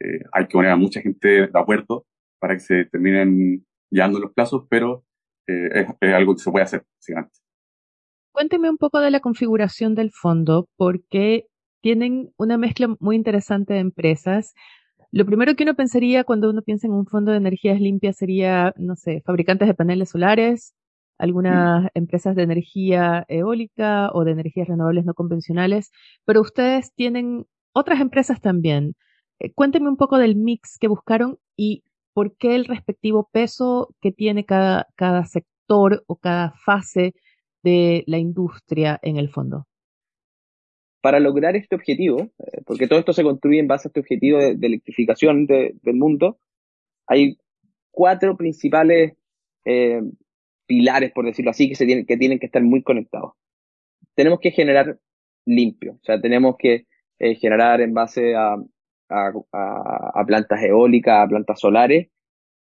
Eh, 0.00 0.20
hay 0.32 0.46
que 0.46 0.52
poner 0.52 0.70
a 0.70 0.76
mucha 0.76 1.00
gente 1.00 1.28
de 1.28 1.50
acuerdo 1.54 2.06
para 2.38 2.54
que 2.54 2.60
se 2.60 2.84
terminen 2.86 3.64
llevando 3.90 4.18
los 4.18 4.32
plazos, 4.32 4.66
pero 4.68 5.04
eh, 5.46 5.86
es, 6.00 6.14
algo 6.14 6.34
que 6.34 6.42
se 6.42 6.50
puede 6.50 6.64
hacer, 6.64 6.84
básicamente. 6.96 7.38
Cuénteme 8.32 8.70
un 8.70 8.76
poco 8.76 9.00
de 9.00 9.10
la 9.10 9.20
configuración 9.20 9.94
del 9.94 10.10
fondo, 10.12 10.68
porque 10.76 11.46
tienen 11.82 12.30
una 12.36 12.58
mezcla 12.58 12.94
muy 13.00 13.16
interesante 13.16 13.74
de 13.74 13.80
empresas. 13.80 14.54
Lo 15.10 15.26
primero 15.26 15.56
que 15.56 15.64
uno 15.64 15.74
pensaría 15.74 16.24
cuando 16.24 16.50
uno 16.50 16.62
piensa 16.62 16.86
en 16.86 16.92
un 16.92 17.06
fondo 17.06 17.32
de 17.32 17.38
energías 17.38 17.80
limpias 17.80 18.16
sería, 18.16 18.72
no 18.76 18.94
sé, 18.96 19.22
fabricantes 19.26 19.66
de 19.66 19.74
paneles 19.74 20.10
solares, 20.10 20.74
algunas 21.20 21.88
empresas 21.94 22.34
de 22.34 22.42
energía 22.42 23.24
eólica 23.28 24.10
o 24.12 24.24
de 24.24 24.32
energías 24.32 24.68
renovables 24.68 25.04
no 25.04 25.14
convencionales, 25.14 25.90
pero 26.24 26.40
ustedes 26.40 26.92
tienen 26.94 27.46
otras 27.72 28.00
empresas 28.00 28.40
también. 28.40 28.94
Eh, 29.38 29.52
cuénteme 29.52 29.88
un 29.88 29.96
poco 29.96 30.18
del 30.18 30.36
mix 30.36 30.78
que 30.78 30.88
buscaron 30.88 31.38
y 31.56 31.84
por 32.12 32.36
qué 32.36 32.56
el 32.56 32.64
respectivo 32.64 33.28
peso 33.32 33.94
que 34.00 34.12
tiene 34.12 34.44
cada, 34.44 34.88
cada 34.96 35.24
sector 35.24 36.02
o 36.06 36.16
cada 36.16 36.52
fase 36.64 37.14
de 37.62 38.02
la 38.06 38.18
industria 38.18 38.98
en 39.02 39.16
el 39.16 39.28
fondo 39.28 39.66
para 41.00 41.20
lograr 41.20 41.56
este 41.56 41.74
objetivo, 41.74 42.30
eh, 42.38 42.62
porque 42.66 42.86
todo 42.86 42.98
esto 42.98 43.12
se 43.12 43.22
construye 43.22 43.58
en 43.58 43.68
base 43.68 43.88
a 43.88 43.90
este 43.90 44.00
objetivo 44.00 44.38
de, 44.38 44.66
electrificación 44.66 45.46
del 45.46 45.94
mundo, 45.94 46.38
hay 47.06 47.38
cuatro 47.90 48.36
principales 48.36 49.14
eh, 49.64 50.02
pilares, 50.70 51.10
por 51.10 51.26
decirlo 51.26 51.50
así, 51.50 51.68
que, 51.68 51.74
se 51.74 51.84
tienen, 51.84 52.06
que 52.06 52.16
tienen 52.16 52.38
que 52.38 52.46
estar 52.46 52.62
muy 52.62 52.84
conectados. 52.84 53.32
Tenemos 54.14 54.38
que 54.38 54.52
generar 54.52 55.00
limpio, 55.44 55.94
o 55.94 56.04
sea, 56.04 56.20
tenemos 56.20 56.54
que 56.56 56.86
eh, 57.18 57.34
generar 57.34 57.80
en 57.80 57.92
base 57.92 58.36
a, 58.36 58.56
plantas 60.28 60.62
eólicas, 60.62 61.24
a 61.24 61.28
plantas 61.28 61.58
solares, 61.58 62.06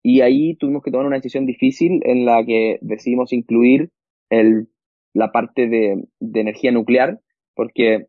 y 0.02 0.22
ahí 0.22 0.56
tuvimos 0.56 0.82
que 0.82 0.90
tomar 0.90 1.06
una 1.06 1.18
decisión 1.18 1.46
difícil 1.46 2.02
en 2.04 2.26
la 2.26 2.44
que 2.44 2.80
decidimos 2.82 3.32
incluir 3.32 3.92
el, 4.32 4.70
la 5.14 5.32
parte 5.32 5.68
de, 5.68 6.04
energía 6.20 6.72
nuclear, 6.72 7.20
porque 7.54 8.08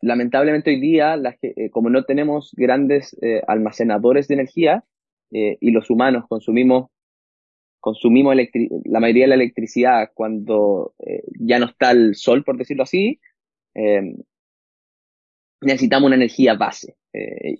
lamentablemente 0.00 0.70
hoy 0.70 0.80
día, 0.80 1.14
eh, 1.42 1.70
como 1.70 1.90
no 1.90 2.02
tenemos 2.02 2.52
grandes 2.56 3.16
eh, 3.22 3.40
almacenadores 3.46 4.26
de 4.26 4.34
energía 4.34 4.84
eh, 5.30 5.58
y 5.60 5.70
los 5.70 5.90
humanos 5.90 6.24
consumimos, 6.28 6.90
consumimos 7.82 8.36
la 8.84 9.00
mayoría 9.00 9.24
de 9.24 9.28
la 9.28 9.34
electricidad 9.34 10.10
cuando 10.14 10.94
ya 11.38 11.58
no 11.58 11.66
está 11.66 11.90
el 11.90 12.14
sol, 12.14 12.44
por 12.44 12.56
decirlo 12.56 12.84
así, 12.84 13.20
necesitamos 15.60 16.06
una 16.06 16.16
energía 16.16 16.54
base 16.54 16.94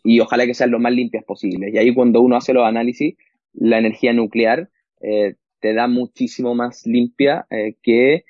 y 0.04 0.20
ojalá 0.20 0.46
que 0.46 0.54
sean 0.54 0.70
lo 0.70 0.78
más 0.78 0.92
limpias 0.92 1.24
posibles. 1.24 1.74
Y 1.74 1.78
ahí 1.78 1.92
cuando 1.92 2.20
uno 2.20 2.36
hace 2.36 2.54
los 2.54 2.64
análisis, 2.64 3.16
la 3.52 3.78
energía 3.78 4.12
nuclear 4.12 4.70
te 5.00 5.74
da 5.74 5.88
muchísimo 5.88 6.54
más 6.54 6.86
limpia 6.86 7.46
que 7.82 8.24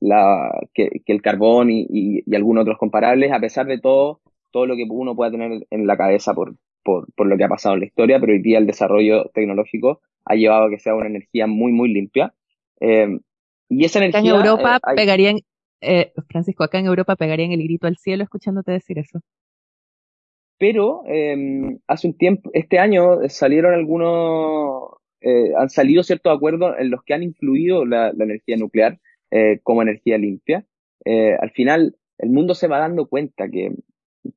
la, 0.00 0.68
que, 0.72 1.02
el 1.04 1.22
carbón 1.22 1.70
y, 1.70 1.86
y, 1.90 2.34
algunos 2.34 2.62
otros 2.62 2.78
comparables, 2.78 3.32
a 3.32 3.40
pesar 3.40 3.66
de 3.66 3.78
todo, 3.78 4.20
todo 4.50 4.66
lo 4.66 4.76
que 4.76 4.86
uno 4.88 5.16
pueda 5.16 5.30
tener 5.30 5.66
en 5.70 5.86
la 5.86 5.96
cabeza 5.96 6.34
por, 6.34 6.54
por, 6.82 7.12
por, 7.14 7.26
lo 7.26 7.36
que 7.36 7.44
ha 7.44 7.48
pasado 7.48 7.74
en 7.74 7.80
la 7.80 7.86
historia, 7.86 8.20
pero 8.20 8.32
hoy 8.32 8.42
día 8.42 8.58
el 8.58 8.66
desarrollo 8.66 9.30
tecnológico 9.34 10.00
ha 10.24 10.34
llevado 10.34 10.66
a 10.66 10.70
que 10.70 10.78
sea 10.78 10.94
una 10.94 11.06
energía 11.06 11.46
muy, 11.46 11.72
muy 11.72 11.92
limpia. 11.92 12.34
Eh, 12.80 13.18
y 13.68 13.84
esa 13.84 13.98
energía... 13.98 14.20
Acá 14.20 14.28
en 14.28 14.34
Europa 14.34 14.76
eh, 14.76 14.94
pegarían, 14.96 15.38
eh, 15.80 16.12
Francisco, 16.28 16.64
acá 16.64 16.78
en 16.78 16.86
Europa 16.86 17.16
pegarían 17.16 17.52
el 17.52 17.62
grito 17.62 17.86
al 17.86 17.96
cielo 17.96 18.22
escuchándote 18.22 18.72
decir 18.72 18.98
eso. 18.98 19.20
Pero 20.58 21.02
eh, 21.06 21.78
hace 21.88 22.06
un 22.06 22.16
tiempo, 22.16 22.50
este 22.54 22.78
año 22.78 23.28
salieron 23.28 23.74
algunos, 23.74 24.92
eh, 25.20 25.52
han 25.56 25.70
salido 25.70 26.04
ciertos 26.04 26.34
acuerdos 26.36 26.76
en 26.78 26.90
los 26.90 27.02
que 27.02 27.14
han 27.14 27.22
incluido 27.22 27.84
la, 27.84 28.12
la 28.12 28.24
energía 28.24 28.56
nuclear 28.56 28.98
como 29.62 29.80
energía 29.80 30.18
limpia. 30.18 30.66
Al 31.06 31.50
final, 31.52 31.96
el 32.18 32.28
mundo 32.28 32.54
se 32.54 32.68
va 32.68 32.78
dando 32.78 33.06
cuenta 33.06 33.48
que, 33.48 33.72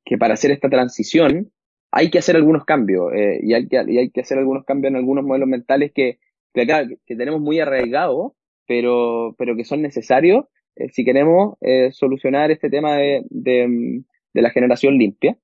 que 0.05 0.17
para 0.17 0.35
hacer 0.35 0.51
esta 0.51 0.69
transición 0.69 1.51
hay 1.95 2.09
que 2.09 2.19
hacer 2.19 2.35
algunos 2.35 2.65
cambios 2.65 3.13
eh, 3.13 3.39
y, 3.41 3.53
hay 3.53 3.69
que, 3.69 4.19
hacer 4.19 4.37
algunos 4.37 4.65
cambios 4.65 4.91
en 4.91 4.97
algunos 4.97 5.23
modelos 5.23 5.47
mentales 5.47 5.93
que, 5.95 6.19
que, 6.53 6.67
que 7.05 7.15
tenemos 7.15 7.39
muy 7.39 7.61
arraigados, 7.61 8.33
pero, 8.67 9.33
pero 9.37 9.55
que 9.55 9.63
son 9.63 9.81
necesarios 9.81 10.43
eh, 10.75 10.89
si 10.89 11.05
queremos 11.05 11.57
eh, 11.61 11.93
solucionar 11.93 12.51
este 12.51 12.69
tema 12.69 12.97
de, 12.97 13.23
de, 13.29 14.03
la 14.33 14.49
generación 14.49 14.97
limpia. 14.97 15.37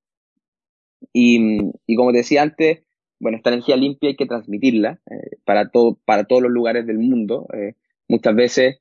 Y, 1.13 1.71
y, 1.87 1.95
como 1.95 2.11
te 2.11 2.17
decía 2.17 2.41
antes, 2.41 2.83
bueno, 3.17 3.37
esta 3.37 3.49
energía 3.49 3.77
limpia 3.77 4.09
hay 4.09 4.17
que 4.17 4.25
transmitirla 4.25 4.99
eh, 5.09 5.37
para, 5.45 5.69
todo, 5.69 5.99
para 6.03 6.25
todos 6.25 6.41
los 6.41 6.51
lugares 6.51 6.85
del 6.85 6.99
mundo. 6.99 7.47
Eh, 7.53 7.75
muchas 8.09 8.35
veces 8.35 8.77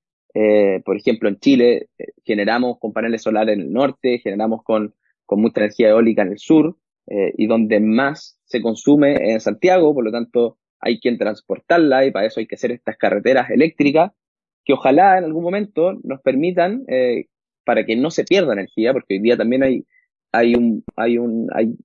por 0.85 0.97
ejemplo, 0.97 1.29
en 1.29 1.41
Chile 1.41 1.89
generamos 2.25 2.79
con 2.79 2.93
paneles 2.93 3.23
solares 3.23 3.57
en 3.57 3.63
el 3.63 3.73
norte, 3.73 4.21
generamos 4.21 4.63
con, 4.63 4.95
con 5.27 5.41
mucha 5.41 5.61
energía 5.61 5.89
eólica 5.89 6.23
en 6.23 6.29
el 6.29 6.39
sur, 6.39 6.77
eh, 7.11 7.33
y 7.37 7.47
donde 7.47 7.81
más 7.81 8.39
se 8.45 8.63
consume 8.63 9.33
en 9.33 9.41
Santiago, 9.41 9.95
por 9.95 10.05
lo 10.05 10.13
tanto 10.13 10.59
hay 10.81 10.99
quien 10.99 11.19
transportarla 11.19 12.07
y 12.07 12.11
para 12.11 12.27
eso 12.27 12.41
hay 12.41 12.47
que 12.47 12.55
hacer 12.55 12.73
estas 12.73 12.97
carreteras 12.97 13.51
eléctricas 13.51 14.13
que 14.65 14.73
ojalá 14.73 15.19
en 15.19 15.25
algún 15.25 15.43
momento 15.43 15.99
nos 16.03 16.21
permitan, 16.23 16.85
para 17.65 17.85
que 17.85 17.97
no 17.97 18.11
se 18.11 18.25
pierda 18.25 18.53
energía, 18.53 18.93
porque 18.93 19.15
hoy 19.15 19.21
día 19.21 19.37
también 19.37 19.63
hay, 19.63 19.85
hay 20.33 20.55
un, 20.55 20.85
hay 20.97 21.19
un, 21.19 21.49
hay, 21.55 21.77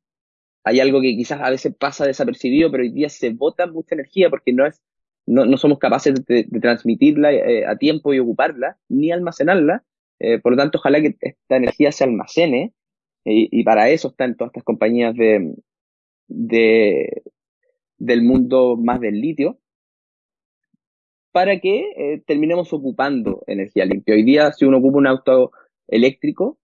hay 0.63 0.79
algo 0.79 1.01
que 1.01 1.15
quizás 1.15 1.41
a 1.41 1.49
veces 1.49 1.75
pasa 1.77 2.05
desapercibido, 2.05 2.71
pero 2.71 2.83
hoy 2.83 2.91
día 2.91 3.09
se 3.09 3.31
bota 3.31 3.67
mucha 3.67 3.95
energía 3.95 4.29
porque 4.29 4.53
no 4.53 4.65
es 4.65 4.81
no, 5.25 5.45
no 5.45 5.57
somos 5.57 5.79
capaces 5.79 6.13
de, 6.25 6.47
transmitirla 6.61 7.33
eh, 7.33 7.65
a 7.65 7.77
tiempo 7.77 8.13
y 8.13 8.19
ocuparla, 8.19 8.77
ni 8.89 9.11
almacenarla. 9.11 9.83
Eh, 10.19 10.39
por 10.39 10.53
lo 10.53 10.57
tanto, 10.57 10.77
ojalá 10.77 11.01
que 11.01 11.15
esta 11.19 11.55
energía 11.57 11.91
se 11.91 12.03
almacene 12.03 12.73
y, 13.25 13.63
para 13.63 13.89
eso 13.89 14.09
están 14.09 14.37
todas 14.37 14.49
estas 14.49 14.63
compañías 14.63 15.15
de, 15.15 15.55
de, 16.27 17.23
del 17.97 18.23
mundo 18.23 18.77
más 18.77 18.99
del 18.99 19.19
litio, 19.19 19.59
para 21.31 21.59
que 21.59 21.91
eh, 21.97 22.23
terminemos 22.25 22.71
ocupando 22.71 23.43
energía 23.47 23.85
limpia. 23.85 24.15
Hoy 24.15 24.23
día, 24.23 24.53
si 24.53 24.65
uno 24.65 24.77
ocupa 24.77 24.99
un 24.99 25.07
auto 25.07 25.51
eléctrico, 25.87 26.59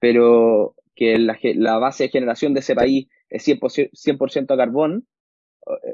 pero 0.00 0.74
que 0.94 1.18
la, 1.18 1.78
base 1.78 2.04
de 2.04 2.10
generación 2.10 2.54
de 2.54 2.60
ese 2.60 2.74
país 2.74 3.08
es 3.28 3.46
100%, 3.46 3.90
100 3.92 4.46
a 4.48 4.56
carbón, 4.56 5.06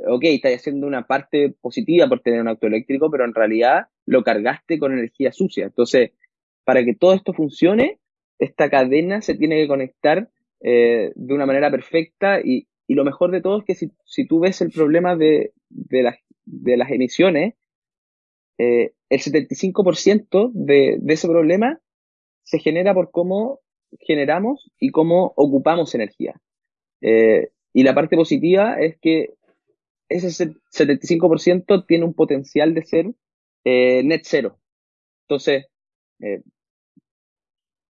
ok, 0.07 0.25
estás 0.25 0.55
haciendo 0.55 0.87
una 0.87 1.07
parte 1.07 1.55
positiva 1.61 2.09
por 2.09 2.21
tener 2.21 2.41
un 2.41 2.49
auto 2.49 2.67
eléctrico, 2.67 3.11
pero 3.11 3.25
en 3.25 3.35
realidad 3.35 3.87
lo 4.07 4.23
cargaste 4.23 4.79
con 4.79 4.93
energía 4.93 5.33
sucia. 5.33 5.64
Entonces, 5.64 6.12
para 6.64 6.85
que 6.85 6.95
todo 6.95 7.14
esto 7.14 7.33
funcione, 7.33 7.99
esta 8.39 8.71
cadena 8.71 9.23
se 9.23 9.35
tiene 9.35 9.57
que 9.57 9.69
conectar 9.69 10.29
eh, 10.61 11.12
de 11.17 11.35
una 11.35 11.47
manera 11.47 11.71
perfecta 11.71 12.41
y, 12.41 12.69
y, 12.87 12.95
lo 12.95 13.05
mejor 13.05 13.33
de 13.33 13.41
todo 13.41 13.59
es 13.59 13.65
que 13.65 13.75
si, 13.75 13.91
si 14.05 14.27
tú 14.27 14.41
ves 14.41 14.61
el 14.61 14.71
problema 14.71 15.17
de, 15.17 15.53
de, 15.69 16.03
las, 16.03 16.17
de 16.45 16.77
las 16.77 16.91
emisiones, 16.91 17.55
eh, 18.59 18.93
el 19.09 19.21
75% 19.21 20.53
de, 20.53 20.99
de 21.01 21.15
ese 21.15 21.27
problema 21.27 21.81
se 22.45 22.61
genera 22.61 22.95
por 22.95 23.11
cómo 23.11 23.61
generamos 23.99 24.71
y 24.79 24.91
cómo 24.91 25.33
ocupamos 25.37 25.95
energía. 25.95 26.41
Eh, 27.01 27.51
y 27.73 27.83
la 27.83 27.95
parte 27.95 28.17
positiva 28.17 28.77
es 28.81 28.99
que 29.01 29.35
ese 30.09 30.29
75% 30.29 31.87
tiene 31.87 32.05
un 32.05 32.15
potencial 32.15 32.75
de 32.75 32.85
ser 32.85 33.07
net 33.65 34.23
cero. 34.25 34.59
Entonces, 35.27 35.67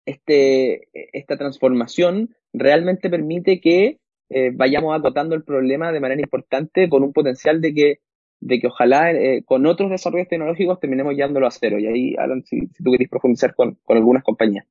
este, 0.05 0.87
esta 0.93 1.37
transformación 1.37 2.35
realmente 2.53 3.09
permite 3.09 3.59
que 3.59 3.99
eh, 4.29 4.51
vayamos 4.53 4.97
acotando 4.97 5.35
el 5.35 5.43
problema 5.43 5.91
de 5.91 5.99
manera 5.99 6.21
importante 6.21 6.89
con 6.89 7.03
un 7.03 7.13
potencial 7.13 7.61
de 7.61 7.73
que, 7.73 7.99
de 8.39 8.59
que 8.59 8.67
ojalá 8.67 9.11
con 9.45 9.65
otros 9.65 9.89
desarrollos 9.89 10.27
tecnológicos 10.27 10.79
terminemos 10.79 11.13
llevándolo 11.15 11.47
a 11.47 11.51
cero. 11.51 11.79
Y 11.79 11.87
ahí, 11.87 12.15
Alan, 12.17 12.43
si, 12.43 12.67
tú 12.67 12.91
querés 12.91 13.09
profundizar 13.09 13.55
con, 13.55 13.77
con, 13.83 13.97
algunas 13.97 14.23
compañías. 14.23 14.65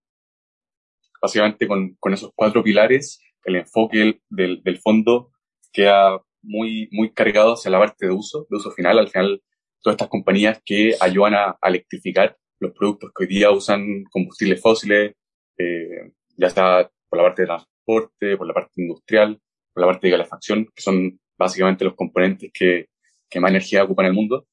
Básicamente 1.20 1.66
con, 1.66 1.94
con 2.00 2.12
esos 2.12 2.32
cuatro 2.34 2.62
pilares, 2.62 3.20
el 3.44 3.56
enfoque 3.56 4.20
del, 4.28 4.62
del 4.62 4.78
fondo 4.78 5.30
queda 5.72 6.20
muy, 6.42 6.88
muy 6.92 7.12
cargado 7.12 7.54
hacia 7.54 7.70
la 7.70 7.78
parte 7.78 8.06
de 8.06 8.12
uso, 8.12 8.46
de 8.50 8.56
uso 8.56 8.70
final. 8.72 8.98
Al 8.98 9.08
final, 9.08 9.42
todas 9.80 9.94
estas 9.94 10.08
compañías 10.08 10.60
que 10.64 10.94
ayudan 11.00 11.34
a, 11.34 11.58
electrificar 11.62 12.36
los 12.58 12.72
productos 12.72 13.10
que 13.14 13.24
hoy 13.24 13.28
día 13.28 13.50
usan 13.50 14.04
combustibles 14.10 14.60
fósiles, 14.60 15.14
eh, 15.62 16.12
ya 16.36 16.50
sea 16.50 16.90
por 17.08 17.18
la 17.18 17.24
parte 17.26 17.42
de 17.42 17.46
transporte, 17.46 18.36
por 18.36 18.46
la 18.46 18.54
parte 18.54 18.82
industrial, 18.82 19.40
por 19.72 19.80
la 19.82 19.86
parte 19.90 20.06
de 20.06 20.12
calefacción, 20.12 20.64
que 20.74 20.82
son 20.82 21.20
básicamente 21.38 21.84
los 21.84 21.94
componentes 21.94 22.50
que, 22.52 22.86
que 23.28 23.40
más 23.40 23.50
energía 23.50 23.84
ocupan 23.84 24.06
en 24.06 24.10
el 24.10 24.16
mundo. 24.16 24.46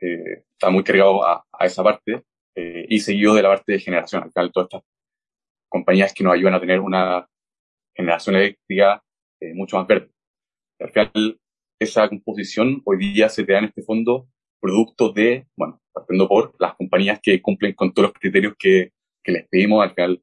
Eh, 0.00 0.44
está 0.52 0.70
muy 0.70 0.82
cargado 0.82 1.26
a, 1.26 1.44
a 1.52 1.66
esa 1.66 1.82
parte 1.82 2.22
eh, 2.54 2.86
y 2.88 3.00
seguido 3.00 3.34
de 3.34 3.42
la 3.42 3.50
parte 3.50 3.72
de 3.72 3.80
generación. 3.80 4.22
Al 4.22 4.32
final, 4.32 4.52
todas 4.52 4.66
estas 4.66 4.82
compañías 5.68 6.12
que 6.14 6.24
nos 6.24 6.34
ayudan 6.34 6.54
a 6.54 6.60
tener 6.60 6.80
una 6.80 7.28
generación 7.94 8.36
eléctrica 8.36 9.02
eh, 9.40 9.52
mucho 9.54 9.76
más 9.76 9.86
verde. 9.86 10.10
Al 10.78 10.90
final, 10.90 11.40
esa 11.78 12.08
composición 12.08 12.82
hoy 12.84 12.98
día 12.98 13.28
se 13.28 13.44
te 13.44 13.52
da 13.52 13.58
en 13.58 13.66
este 13.66 13.82
fondo 13.82 14.28
producto 14.60 15.12
de, 15.12 15.46
bueno, 15.56 15.80
partiendo 15.92 16.28
por 16.28 16.54
las 16.58 16.74
compañías 16.76 17.20
que 17.22 17.40
cumplen 17.40 17.74
con 17.74 17.92
todos 17.92 18.08
los 18.08 18.18
criterios 18.18 18.54
que, 18.58 18.92
que 19.22 19.32
les 19.32 19.48
pedimos. 19.48 19.82
Al 19.82 19.94
final, 19.94 20.22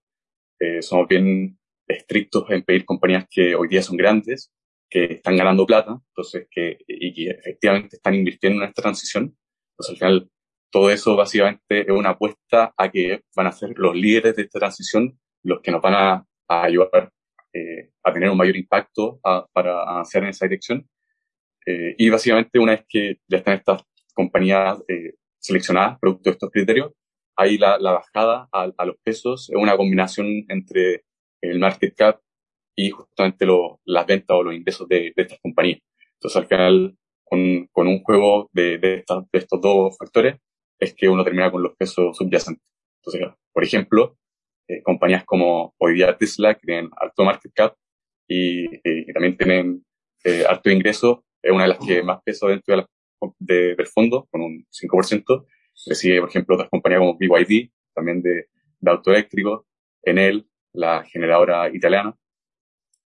eh, 0.60 0.82
somos 0.82 1.08
bien 1.08 1.58
estrictos 1.88 2.50
en 2.50 2.64
pedir 2.64 2.86
compañías 2.86 3.26
que 3.30 3.56
hoy 3.56 3.68
día 3.68 3.82
son 3.82 3.98
grandes, 3.98 4.52
que 4.90 5.06
están 5.06 5.36
ganando 5.38 5.66
plata, 5.66 6.00
entonces, 6.10 6.48
que, 6.50 6.78
y 6.88 7.14
que 7.14 7.32
efectivamente 7.32 7.98
están 7.98 8.16
invirtiendo 8.16 8.64
en 8.64 8.70
esta 8.70 8.82
transición. 8.82 9.36
Entonces, 9.72 9.90
al 9.90 9.98
final, 9.98 10.32
todo 10.70 10.90
eso 10.92 11.16
básicamente 11.16 11.82
es 11.82 11.90
una 11.90 12.12
apuesta 12.12 12.74
a 12.78 12.92
que 12.92 13.22
van 13.36 13.48
a 13.48 13.52
ser 13.52 13.74
los 13.76 13.96
líderes 13.96 14.36
de 14.36 14.44
esta 14.44 14.60
transición 14.60 15.18
los 15.44 15.62
que 15.62 15.72
nos 15.72 15.82
van 15.82 15.94
a, 15.94 16.26
a 16.48 16.64
ayudar 16.64 17.12
eh, 17.54 17.92
a 18.04 18.14
tener 18.14 18.30
un 18.30 18.38
mayor 18.38 18.58
impacto 18.58 19.20
para 19.54 19.82
avanzar 19.84 20.24
en 20.24 20.30
esa 20.30 20.46
dirección. 20.46 20.88
Eh, 21.66 21.96
y 21.98 22.10
básicamente 22.10 22.60
una 22.60 22.74
vez 22.74 22.86
que 22.88 23.20
ya 23.28 23.38
están 23.38 23.56
estas 23.56 23.82
compañías 24.14 24.78
eh, 24.88 25.16
seleccionadas, 25.40 26.00
producto 26.00 26.30
de 26.30 26.34
estos 26.34 26.52
criterios, 26.52 26.94
ahí 27.38 27.58
la, 27.58 27.78
la 27.78 27.94
bajada 27.94 28.50
a, 28.52 28.72
a, 28.78 28.86
los 28.86 28.98
pesos 29.04 29.50
es 29.50 29.56
una 29.56 29.78
combinación 29.78 30.46
entre 30.50 31.04
el 31.42 31.60
market 31.60 31.96
cap 31.96 32.20
y 32.76 32.90
justamente 32.90 33.46
lo, 33.46 33.80
las 33.86 34.06
ventas 34.06 34.36
o 34.36 34.44
los 34.44 34.54
ingresos 34.54 34.88
de, 34.88 35.14
de, 35.16 35.24
estas 35.24 35.40
compañías. 35.40 35.80
Entonces, 36.14 36.42
al 36.42 36.48
final, 36.48 36.98
con, 37.24 37.68
con 37.72 37.88
un 37.88 38.04
juego 38.04 38.50
de, 38.54 38.78
de, 38.78 39.04
de, 39.08 39.40
estos 39.40 39.62
dos 39.62 39.96
factores, 39.98 40.38
es 40.80 40.94
que 40.94 41.10
uno 41.10 41.24
termina 41.24 41.52
con 41.52 41.64
los 41.64 41.76
pesos 41.76 42.18
subyacentes. 42.18 42.64
Entonces, 43.02 43.36
por 43.54 43.64
ejemplo, 43.64 44.18
eh, 44.68 44.82
compañías 44.84 45.24
como 45.26 45.74
hoy 45.78 45.96
día 45.96 46.18
Tesla, 46.18 46.56
que 46.56 46.66
tienen 46.66 46.90
alto 46.98 47.24
market 47.24 47.52
cap 47.54 47.76
y, 48.28 48.66
y 48.84 49.14
también 49.14 49.38
tienen 49.38 49.86
eh, 50.24 50.44
alto 50.48 50.70
ingreso, 50.70 51.24
es 51.42 51.52
una 51.52 51.64
de 51.64 51.70
las 51.70 51.80
que 51.80 52.04
más 52.04 52.22
peso 52.24 52.48
dentro 52.48 52.76
de 52.76 52.82
la, 52.82 52.88
de, 53.40 53.76
del 53.76 53.88
fondo, 53.88 54.28
con 54.30 54.42
un 54.42 54.66
5%. 54.70 55.46
Recibe, 55.86 56.20
por 56.22 56.30
ejemplo, 56.30 56.56
otras 56.56 56.70
compañías 56.70 57.00
como 57.00 57.18
BYD, 57.18 57.70
también 57.94 58.22
de, 58.22 58.48
de 58.80 58.92
auto 58.92 59.12
eléctrico, 59.12 59.66
Enel, 60.02 60.48
la 60.74 61.04
generadora 61.04 61.74
italiana, 61.74 62.16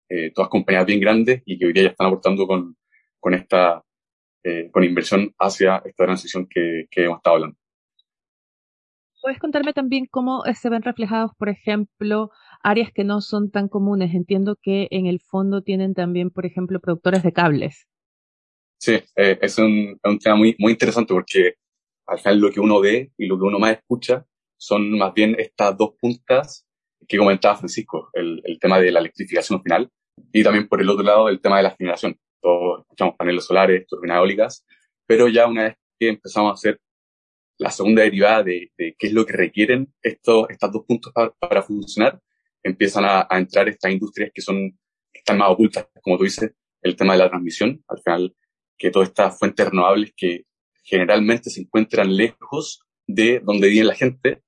eh, 0.10 0.32
todas 0.34 0.50
compañías 0.50 0.86
bien 0.86 1.00
grandes 1.00 1.42
y 1.46 1.58
que 1.58 1.66
hoy 1.66 1.74
día 1.74 1.84
ya 1.84 1.90
están 1.90 2.08
aportando 2.08 2.48
con, 2.48 2.78
con 3.20 3.34
esta, 3.34 3.84
eh, 4.44 4.70
con 4.72 4.84
inversión 4.84 5.34
hacia 5.38 5.82
esta 5.86 6.06
transición 6.06 6.48
que, 6.50 6.86
que 6.90 7.06
hemos 7.06 7.18
estado 7.18 7.36
hablando. 7.36 7.58
¿Puedes 9.22 9.40
contarme 9.40 9.74
también 9.74 10.06
cómo 10.10 10.46
eh, 10.46 10.54
se 10.54 10.70
ven 10.70 10.84
reflejados, 10.84 11.32
por 11.38 11.50
ejemplo, 11.50 12.32
áreas 12.64 12.92
que 12.94 13.04
no 13.04 13.20
son 13.20 13.52
tan 13.52 13.68
comunes? 13.68 14.14
Entiendo 14.14 14.58
que 14.62 14.88
en 14.92 15.06
el 15.06 15.20
fondo 15.20 15.64
tienen 15.64 15.94
también, 15.94 16.30
por 16.30 16.46
ejemplo, 16.46 16.80
productores 16.80 17.24
de 17.24 17.34
cables. 17.34 17.88
Sí, 18.80 18.94
eh, 19.16 19.38
es, 19.42 19.58
un, 19.58 20.00
un, 20.04 20.20
tema 20.20 20.36
muy, 20.36 20.56
muy 20.60 20.72
interesante 20.72 21.14
porque 21.14 21.56
al 22.08 22.20
final 22.20 22.40
lo 22.40 22.52
que 22.52 22.60
uno 22.60 22.80
ve 22.80 23.12
y 23.18 23.26
lo 23.28 23.38
que 23.38 23.44
uno 23.44 23.60
más 23.60 23.78
escucha 23.78 24.26
son 24.58 24.98
más 24.98 25.14
bien 25.14 25.36
estas 25.38 25.78
dos 25.78 25.92
puntas 26.00 26.66
que 27.08 27.18
comentaba 27.18 27.58
Francisco, 27.58 28.10
el, 28.14 28.42
tema 28.60 28.80
de 28.80 28.92
la 28.92 29.00
electrificación 29.00 29.62
final 29.62 29.90
y 30.34 30.44
también 30.44 30.68
por 30.68 30.82
el 30.82 30.90
otro 30.90 31.04
lado 31.04 31.30
el 31.30 31.40
tema 31.40 31.58
de 31.58 31.64
la 31.64 31.76
generación. 31.76 32.18
Todos 32.42 32.82
escuchamos 32.82 33.16
paneles 33.16 33.46
solares, 33.46 33.86
turbinas 33.88 34.18
eólicas, 34.18 34.66
pero 35.06 35.28
ya 35.28 35.48
una 35.48 35.64
vez 35.64 35.76
que 36.00 36.10
empezamos 36.10 36.52
a 36.52 36.54
hacer 36.54 36.80
la 37.60 37.72
segunda 37.72 38.04
derivada 38.04 38.44
de, 38.44 38.72
de, 38.78 38.96
qué 38.98 39.08
es 39.08 39.14
lo 39.14 39.26
que 39.26 39.34
requieren 39.34 39.94
estos, 40.02 40.48
estos 40.50 40.72
dos 40.72 40.86
puntos 40.86 41.14
para, 41.40 41.62
funcionar, 41.62 42.20
empiezan 42.64 43.06
a, 43.06 43.28
a, 43.30 43.38
entrar 43.38 43.68
estas 43.68 43.92
industrias 43.92 44.32
que 44.34 44.42
son, 44.42 44.72
que 45.12 45.20
están 45.20 45.40
más 45.40 45.50
ocultas, 45.50 45.88
como 46.02 46.18
tú 46.18 46.24
dices, 46.24 46.52
el 46.84 46.96
tema 46.96 47.14
de 47.14 47.20
la 47.20 47.30
transmisión, 47.30 47.84
al 47.88 48.00
final, 48.00 48.36
que 48.78 48.92
todas 48.92 49.10
estas 49.10 49.40
fuentes 49.40 49.68
renovables 49.68 50.14
que 50.16 50.46
generalmente 50.88 51.50
se 51.50 51.62
encuentran 51.62 52.16
lejos 52.16 52.82
de 53.06 53.42
donde 53.44 53.68
vive 53.70 53.84
la 53.84 53.96
gente, 53.96 54.42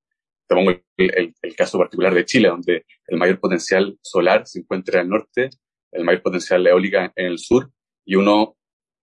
te 0.47 0.56
pongo 0.56 0.71
el, 0.71 0.84
el, 0.97 1.36
el, 1.41 1.56
caso 1.56 1.78
particular 1.78 2.13
de 2.13 2.25
Chile, 2.25 2.47
donde 2.47 2.86
el 3.08 3.17
mayor 3.17 3.39
potencial 3.39 3.97
solar 4.02 4.47
se 4.47 4.60
encuentra 4.60 4.99
en 4.99 5.06
el 5.06 5.10
norte, 5.10 5.49
el 5.91 6.04
mayor 6.06 6.23
potencial 6.23 6.65
eólica 6.65 7.12
en 7.15 7.25
el 7.28 7.39
sur, 7.39 7.71
y 8.06 8.15
uno 8.15 8.56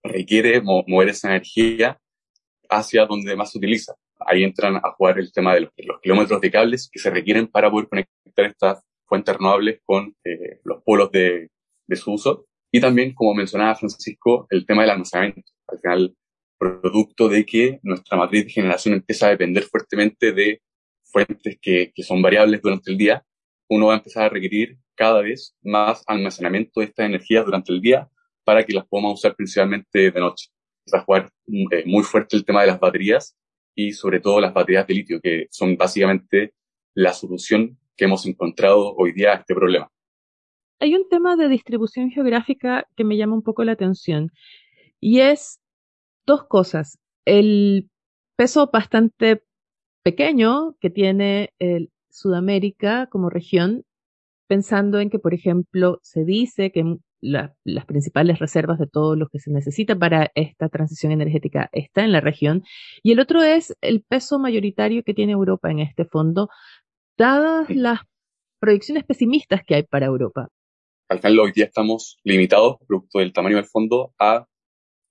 requiere 0.02 0.60
mover 0.60 1.08
esa 1.08 1.28
energía 1.28 1.98
hacia 2.68 3.06
donde 3.06 3.36
más 3.36 3.52
se 3.52 3.58
utiliza. 3.58 3.94
Ahí 4.18 4.44
entran 4.44 4.76
a 4.76 4.92
jugar 4.92 5.18
el 5.18 5.32
tema 5.32 5.54
de 5.54 5.62
los, 5.62 5.70
los 5.76 6.00
kilómetros 6.00 6.40
de 6.40 6.50
cables 6.50 6.90
que 6.92 6.98
se 6.98 7.10
requieren 7.10 7.46
para 7.46 7.70
poder 7.70 7.88
conectar 7.88 8.44
estas 8.44 8.84
fuentes 9.06 9.36
renovables 9.36 9.80
con 9.84 10.14
eh, 10.24 10.60
los 10.64 10.82
polos 10.82 11.10
de, 11.10 11.48
de, 11.86 11.96
su 11.96 12.12
uso. 12.12 12.46
Y 12.70 12.80
también, 12.80 13.14
como 13.14 13.34
mencionaba 13.34 13.74
Francisco, 13.74 14.46
el 14.50 14.66
tema 14.66 14.82
del 14.82 14.90
almacenamiento. 14.90 15.50
Al 15.66 15.78
final, 15.80 16.16
producto 16.60 17.28
de 17.28 17.46
que 17.46 17.80
nuestra 17.82 18.18
matriz 18.18 18.44
de 18.44 18.50
generación 18.50 18.94
empieza 18.94 19.26
a 19.26 19.30
depender 19.30 19.64
fuertemente 19.64 20.32
de 20.32 20.60
fuentes 21.02 21.58
que, 21.60 21.90
que 21.94 22.02
son 22.02 22.20
variables 22.20 22.60
durante 22.62 22.92
el 22.92 22.98
día, 22.98 23.24
uno 23.68 23.86
va 23.86 23.94
a 23.94 23.96
empezar 23.96 24.24
a 24.24 24.28
requerir 24.28 24.76
cada 24.94 25.22
vez 25.22 25.56
más 25.62 26.04
almacenamiento 26.06 26.80
de 26.80 26.86
estas 26.86 27.06
energías 27.06 27.46
durante 27.46 27.72
el 27.72 27.80
día 27.80 28.08
para 28.44 28.64
que 28.64 28.74
las 28.74 28.86
podamos 28.86 29.14
usar 29.14 29.34
principalmente 29.34 30.10
de 30.10 30.20
noche 30.20 30.50
a 30.92 31.00
jugar 31.00 31.30
eh, 31.46 31.84
muy 31.86 32.02
fuerte 32.02 32.36
el 32.36 32.44
tema 32.44 32.62
de 32.62 32.66
las 32.66 32.80
baterías 32.80 33.36
y 33.74 33.92
sobre 33.92 34.20
todo 34.20 34.40
las 34.40 34.52
baterías 34.52 34.86
de 34.86 34.94
litio, 34.94 35.20
que 35.20 35.46
son 35.50 35.76
básicamente 35.76 36.52
la 36.94 37.12
solución 37.12 37.78
que 37.96 38.04
hemos 38.04 38.26
encontrado 38.26 38.94
hoy 38.96 39.12
día 39.12 39.32
a 39.32 39.36
este 39.36 39.54
problema. 39.54 39.90
hay 40.80 40.94
un 40.94 41.08
tema 41.08 41.36
de 41.36 41.48
distribución 41.48 42.10
geográfica 42.10 42.86
que 42.96 43.04
me 43.04 43.16
llama 43.16 43.34
un 43.34 43.42
poco 43.42 43.64
la 43.64 43.72
atención 43.72 44.32
y 44.98 45.20
es 45.20 45.60
dos 46.26 46.44
cosas. 46.44 46.98
El 47.24 47.90
peso 48.36 48.70
bastante 48.72 49.42
pequeño 50.02 50.76
que 50.80 50.90
tiene 50.90 51.52
el 51.58 51.90
Sudamérica 52.10 53.06
como 53.06 53.30
región, 53.30 53.84
pensando 54.48 54.98
en 55.00 55.10
que, 55.10 55.18
por 55.18 55.34
ejemplo, 55.34 56.00
se 56.02 56.24
dice 56.24 56.72
que 56.72 56.96
las 57.20 57.84
principales 57.86 58.38
reservas 58.38 58.78
de 58.78 58.86
todo 58.86 59.14
lo 59.14 59.28
que 59.28 59.38
se 59.38 59.50
necesita 59.50 59.96
para 59.96 60.30
esta 60.34 60.68
transición 60.68 61.12
energética 61.12 61.68
está 61.72 62.02
en 62.02 62.12
la 62.12 62.20
región. 62.20 62.64
Y 63.02 63.12
el 63.12 63.20
otro 63.20 63.42
es 63.42 63.76
el 63.80 64.02
peso 64.02 64.38
mayoritario 64.38 65.02
que 65.04 65.14
tiene 65.14 65.32
Europa 65.32 65.70
en 65.70 65.80
este 65.80 66.04
fondo, 66.04 66.48
dadas 67.18 67.68
las 67.70 68.00
proyecciones 68.58 69.04
pesimistas 69.04 69.62
que 69.66 69.74
hay 69.76 69.82
para 69.82 70.06
Europa. 70.06 70.48
Al 71.08 71.18
final, 71.18 71.40
hoy 71.40 71.52
día 71.52 71.64
estamos 71.64 72.18
limitados, 72.24 72.76
producto 72.86 73.18
del 73.18 73.32
tamaño 73.32 73.56
del 73.56 73.64
fondo, 73.66 74.14
a 74.18 74.46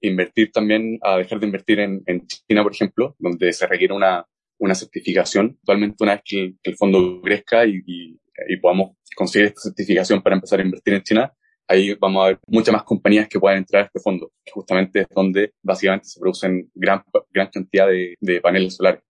invertir 0.02 0.52
también, 0.52 1.00
a 1.02 1.18
dejar 1.18 1.40
de 1.40 1.46
invertir 1.46 1.80
en, 1.80 2.28
China, 2.28 2.64
por 2.64 2.74
ejemplo, 2.74 3.16
donde 3.20 3.52
se 3.54 3.68
requiere 3.68 3.94
una, 3.94 4.26
una 4.58 4.76
certificación. 4.76 5.58
Actualmente, 5.60 6.04
una 6.04 6.14
vez 6.14 6.22
que, 6.26 6.54
el 6.64 6.76
fondo 6.76 7.22
crezca 7.22 7.66
y, 7.66 7.84
y 7.86 8.58
podamos 8.58 8.98
conseguir 9.16 9.48
esta 9.48 9.62
certificación 9.62 10.22
para 10.22 10.36
empezar 10.36 10.60
a 10.60 10.64
invertir 10.64 10.94
en 10.94 11.04
China, 11.04 11.34
ahí 11.70 11.94
vamos 11.94 12.24
a 12.24 12.28
ver 12.30 12.40
muchas 12.48 12.74
más 12.74 12.84
compañías 12.84 13.30
que 13.30 13.40
puedan 13.40 13.60
entrar 13.60 13.84
a 13.84 13.86
este 13.86 14.00
fondo, 14.00 14.32
que 14.44 14.52
justamente 14.52 15.02
es 15.02 15.08
donde 15.10 15.54
básicamente 15.62 16.08
se 16.08 16.20
producen 16.20 16.70
gran, 16.74 17.04
gran 17.30 17.48
cantidad 17.48 17.88
de, 17.88 18.16
de 18.20 18.42
paneles 18.42 18.76
solares. 18.76 19.02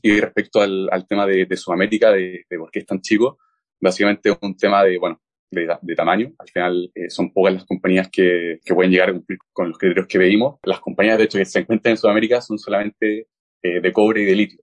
Y 0.00 0.20
respecto 0.20 0.60
al, 0.60 0.88
al 0.90 1.06
tema 1.06 1.26
de, 1.26 1.44
de 1.44 1.56
Sudamérica, 1.56 2.10
de, 2.12 2.44
de, 2.48 2.58
por 2.58 2.70
qué 2.70 2.80
es 2.80 2.86
tan 2.86 3.00
chico, 3.00 3.38
básicamente 3.80 4.30
es 4.30 4.38
un 4.40 4.56
tema 4.56 4.84
de, 4.84 4.98
bueno, 4.98 5.20
de, 5.52 5.68
de 5.80 5.94
tamaño. 5.94 6.32
Al 6.38 6.48
final 6.48 6.90
eh, 6.94 7.10
son 7.10 7.32
pocas 7.32 7.54
las 7.54 7.64
compañías 7.64 8.08
que, 8.10 8.58
que, 8.64 8.74
pueden 8.74 8.90
llegar 8.90 9.10
a 9.10 9.12
cumplir 9.12 9.38
con 9.52 9.68
los 9.68 9.78
criterios 9.78 10.06
que 10.06 10.18
veimos. 10.18 10.58
Las 10.64 10.80
compañías, 10.80 11.18
de 11.18 11.24
hecho, 11.24 11.38
que 11.38 11.44
se 11.44 11.60
encuentran 11.60 11.92
en 11.92 11.96
Sudamérica 11.98 12.40
son 12.40 12.58
solamente 12.58 13.28
eh, 13.62 13.80
de 13.80 13.92
cobre 13.92 14.22
y 14.22 14.24
de 14.24 14.34
litio. 14.34 14.60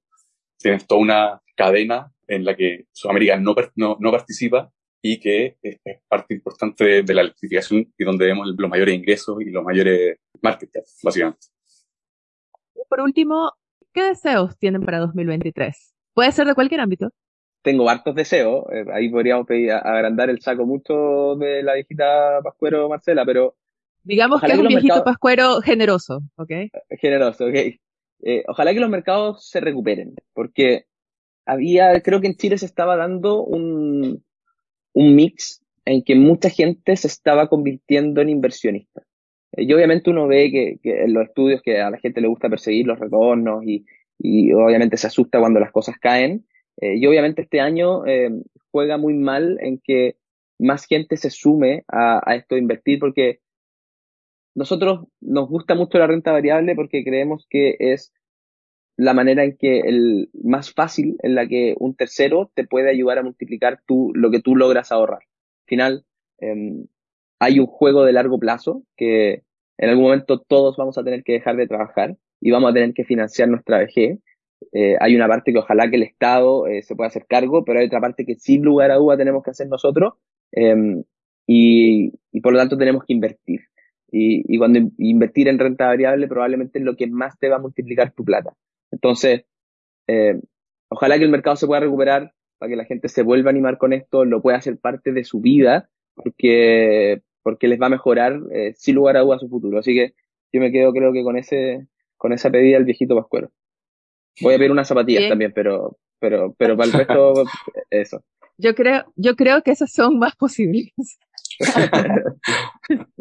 Tienes 0.57 0.85
toda 0.85 0.99
una 0.99 1.41
cadena 1.55 2.11
en 2.27 2.43
la 2.43 2.55
que 2.55 2.85
Sudamérica 2.91 3.37
no, 3.37 3.55
no, 3.75 3.97
no 3.99 4.11
participa 4.11 4.71
y 5.01 5.19
que 5.19 5.57
es, 5.61 5.79
parte 6.07 6.33
importante 6.33 7.03
de, 7.03 7.13
la 7.13 7.21
electrificación 7.21 7.93
y 7.97 8.03
donde 8.03 8.25
vemos 8.25 8.47
los 8.57 8.69
mayores 8.69 8.95
ingresos 8.95 9.41
y 9.41 9.49
los 9.51 9.63
mayores 9.63 10.17
market 10.41 10.69
básicamente. 11.03 11.47
Y 12.75 12.81
por 12.89 13.01
último, 13.01 13.53
¿qué 13.93 14.03
deseos 14.03 14.57
tienen 14.57 14.83
para 14.83 14.99
2023? 14.99 15.95
Puede 16.13 16.31
ser 16.31 16.47
de 16.47 16.55
cualquier 16.55 16.81
ámbito. 16.81 17.09
Tengo 17.61 17.89
hartos 17.89 18.15
deseos, 18.15 18.65
eh, 18.71 18.85
ahí 18.93 19.09
podríamos 19.09 19.45
pedir 19.45 19.71
agrandar 19.71 20.29
el 20.29 20.41
saco 20.41 20.65
mucho 20.65 21.35
de 21.35 21.61
la 21.61 21.73
viejita 21.73 22.39
Pascuero 22.43 22.87
Marcela, 22.87 23.25
pero... 23.25 23.55
Digamos 24.03 24.41
que 24.41 24.51
es 24.51 24.57
un 24.57 24.67
viejito 24.67 25.03
Pascuero 25.03 25.61
generoso, 25.61 26.21
¿ok? 26.37 26.51
Generoso, 26.99 27.45
ok. 27.45 27.55
Eh, 28.21 28.43
ojalá 28.47 28.73
que 28.73 28.79
los 28.79 28.89
mercados 28.89 29.49
se 29.49 29.59
recuperen, 29.59 30.15
porque 30.33 30.85
había, 31.45 31.99
creo 32.01 32.21
que 32.21 32.27
en 32.27 32.35
Chile 32.35 32.57
se 32.57 32.65
estaba 32.65 32.95
dando 32.95 33.43
un, 33.43 34.23
un 34.93 35.15
mix 35.15 35.61
en 35.85 36.03
que 36.03 36.15
mucha 36.15 36.49
gente 36.49 36.95
se 36.95 37.07
estaba 37.07 37.47
convirtiendo 37.47 38.21
en 38.21 38.29
inversionista. 38.29 39.01
Eh, 39.53 39.63
y 39.63 39.73
obviamente 39.73 40.09
uno 40.09 40.27
ve 40.27 40.51
que, 40.51 41.03
en 41.03 41.13
los 41.13 41.27
estudios 41.27 41.61
que 41.61 41.81
a 41.81 41.89
la 41.89 41.97
gente 41.97 42.21
le 42.21 42.27
gusta 42.27 42.49
perseguir 42.49 42.87
los 42.87 42.99
retornos 42.99 43.63
y, 43.65 43.85
y 44.17 44.51
obviamente 44.53 44.97
se 44.97 45.07
asusta 45.07 45.39
cuando 45.39 45.59
las 45.59 45.71
cosas 45.71 45.95
caen. 45.99 46.45
Eh, 46.81 46.95
y 46.97 47.05
obviamente 47.07 47.41
este 47.41 47.59
año 47.59 48.05
eh, 48.05 48.29
juega 48.71 48.97
muy 48.97 49.13
mal 49.13 49.57
en 49.61 49.79
que 49.79 50.17
más 50.57 50.85
gente 50.85 51.17
se 51.17 51.29
sume 51.29 51.83
a, 51.87 52.35
esto 52.35 52.55
de 52.55 52.61
invertir 52.61 52.99
porque 52.99 53.39
nosotros 54.55 55.07
nos 55.21 55.47
gusta 55.47 55.75
mucho 55.75 55.97
la 55.97 56.07
renta 56.07 56.31
variable 56.31 56.75
porque 56.75 57.03
creemos 57.03 57.45
que 57.49 57.75
es 57.79 58.11
la 58.97 59.13
manera 59.13 59.45
en 59.45 59.55
que 59.57 59.79
el 59.79 60.29
más 60.33 60.73
fácil 60.73 61.17
en 61.23 61.35
la 61.35 61.47
que 61.47 61.75
un 61.79 61.95
tercero 61.95 62.51
te 62.53 62.65
puede 62.65 62.89
ayudar 62.89 63.19
a 63.19 63.23
multiplicar 63.23 63.81
tú, 63.85 64.11
lo 64.13 64.29
que 64.29 64.41
tú 64.41 64.57
logras 64.57 64.91
ahorrar. 64.91 65.21
Al 65.21 65.65
final, 65.67 66.05
em, 66.39 66.87
hay 67.39 67.59
un 67.59 67.67
juego 67.67 68.03
de 68.03 68.11
largo 68.11 68.39
plazo 68.39 68.83
que 68.97 69.43
en 69.77 69.89
algún 69.89 70.03
momento 70.05 70.39
todos 70.39 70.75
vamos 70.75 70.97
a 70.97 71.03
tener 71.03 71.23
que 71.23 71.33
dejar 71.33 71.55
de 71.55 71.67
trabajar 71.67 72.17
y 72.41 72.51
vamos 72.51 72.71
a 72.71 72.73
tener 72.73 72.93
que 72.93 73.05
financiar 73.05 73.47
nuestra 73.47 73.79
vejez. 73.79 74.19
Eh, 74.71 74.95
hay 74.99 75.15
una 75.15 75.27
parte 75.27 75.51
que 75.51 75.59
ojalá 75.59 75.89
que 75.89 75.95
el 75.95 76.03
Estado 76.03 76.67
eh, 76.67 76.81
se 76.83 76.95
pueda 76.95 77.07
hacer 77.07 77.25
cargo, 77.27 77.63
pero 77.65 77.79
hay 77.79 77.87
otra 77.87 78.01
parte 78.01 78.25
que 78.25 78.35
sin 78.35 78.63
lugar 78.63 78.91
a 78.91 78.95
duda 78.95 79.17
tenemos 79.17 79.43
que 79.43 79.51
hacer 79.51 79.67
nosotros 79.67 80.13
em, 80.51 81.03
y, 81.47 82.13
y, 82.31 82.41
por 82.41 82.53
lo 82.53 82.59
tanto 82.59 82.77
tenemos 82.77 83.03
que 83.05 83.13
invertir. 83.13 83.61
Y, 84.11 84.57
cuando 84.57 84.79
invertir 84.97 85.47
en 85.47 85.59
renta 85.59 85.85
variable 85.87 86.27
probablemente 86.27 86.79
es 86.79 86.85
lo 86.85 86.95
que 86.95 87.07
más 87.07 87.37
te 87.39 87.49
va 87.49 87.57
a 87.57 87.59
multiplicar 87.59 88.11
tu 88.11 88.23
plata. 88.25 88.55
Entonces, 88.91 89.45
eh, 90.07 90.39
ojalá 90.89 91.17
que 91.17 91.25
el 91.25 91.31
mercado 91.31 91.55
se 91.55 91.67
pueda 91.67 91.81
recuperar 91.81 92.33
para 92.57 92.69
que 92.71 92.75
la 92.75 92.85
gente 92.85 93.07
se 93.07 93.23
vuelva 93.23 93.49
a 93.49 93.51
animar 93.51 93.77
con 93.77 93.93
esto, 93.93 94.25
lo 94.25 94.41
pueda 94.41 94.57
hacer 94.57 94.77
parte 94.79 95.13
de 95.13 95.23
su 95.23 95.41
vida, 95.41 95.89
porque, 96.15 97.21
porque 97.43 97.67
les 97.67 97.79
va 97.79 97.85
a 97.87 97.89
mejorar 97.89 98.41
sin 98.75 98.95
lugar 98.95 99.17
a 99.17 99.21
dudas 99.21 99.41
su 99.41 99.49
futuro. 99.49 99.79
Así 99.79 99.93
que 99.93 100.13
yo 100.51 100.59
me 100.59 100.71
quedo 100.71 100.91
creo 100.91 101.13
que 101.13 101.23
con 101.23 101.37
ese, 101.37 101.87
con 102.17 102.33
esa 102.33 102.49
pedida 102.49 102.77
del 102.77 102.85
viejito 102.85 103.15
Pascuero. 103.15 103.51
Voy 104.41 104.53
a 104.53 104.57
pedir 104.57 104.71
unas 104.71 104.87
zapatillas 104.87 105.29
también, 105.29 105.51
pero, 105.53 105.97
pero, 106.19 106.53
pero 106.57 106.77
para 106.77 106.87
el 106.87 106.93
resto, 106.93 107.33
eso. 107.89 108.23
Yo 108.57 108.75
creo, 108.75 109.05
yo 109.15 109.35
creo 109.35 109.61
que 109.61 109.71
esas 109.71 109.91
son 109.91 110.19
más 110.19 110.35
posibles. 110.35 110.91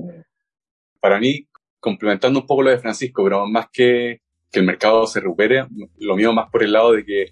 para 1.00 1.20
mí, 1.20 1.46
complementando 1.80 2.40
un 2.40 2.46
poco 2.46 2.62
lo 2.62 2.70
de 2.70 2.78
Francisco, 2.78 3.22
pero 3.24 3.46
más 3.46 3.66
que 3.72 4.20
que 4.50 4.60
el 4.60 4.66
mercado 4.66 5.06
se 5.06 5.20
recupere. 5.20 5.66
Lo 5.98 6.16
mío 6.16 6.32
más 6.32 6.50
por 6.50 6.62
el 6.62 6.72
lado 6.72 6.92
de 6.92 7.04
que 7.04 7.30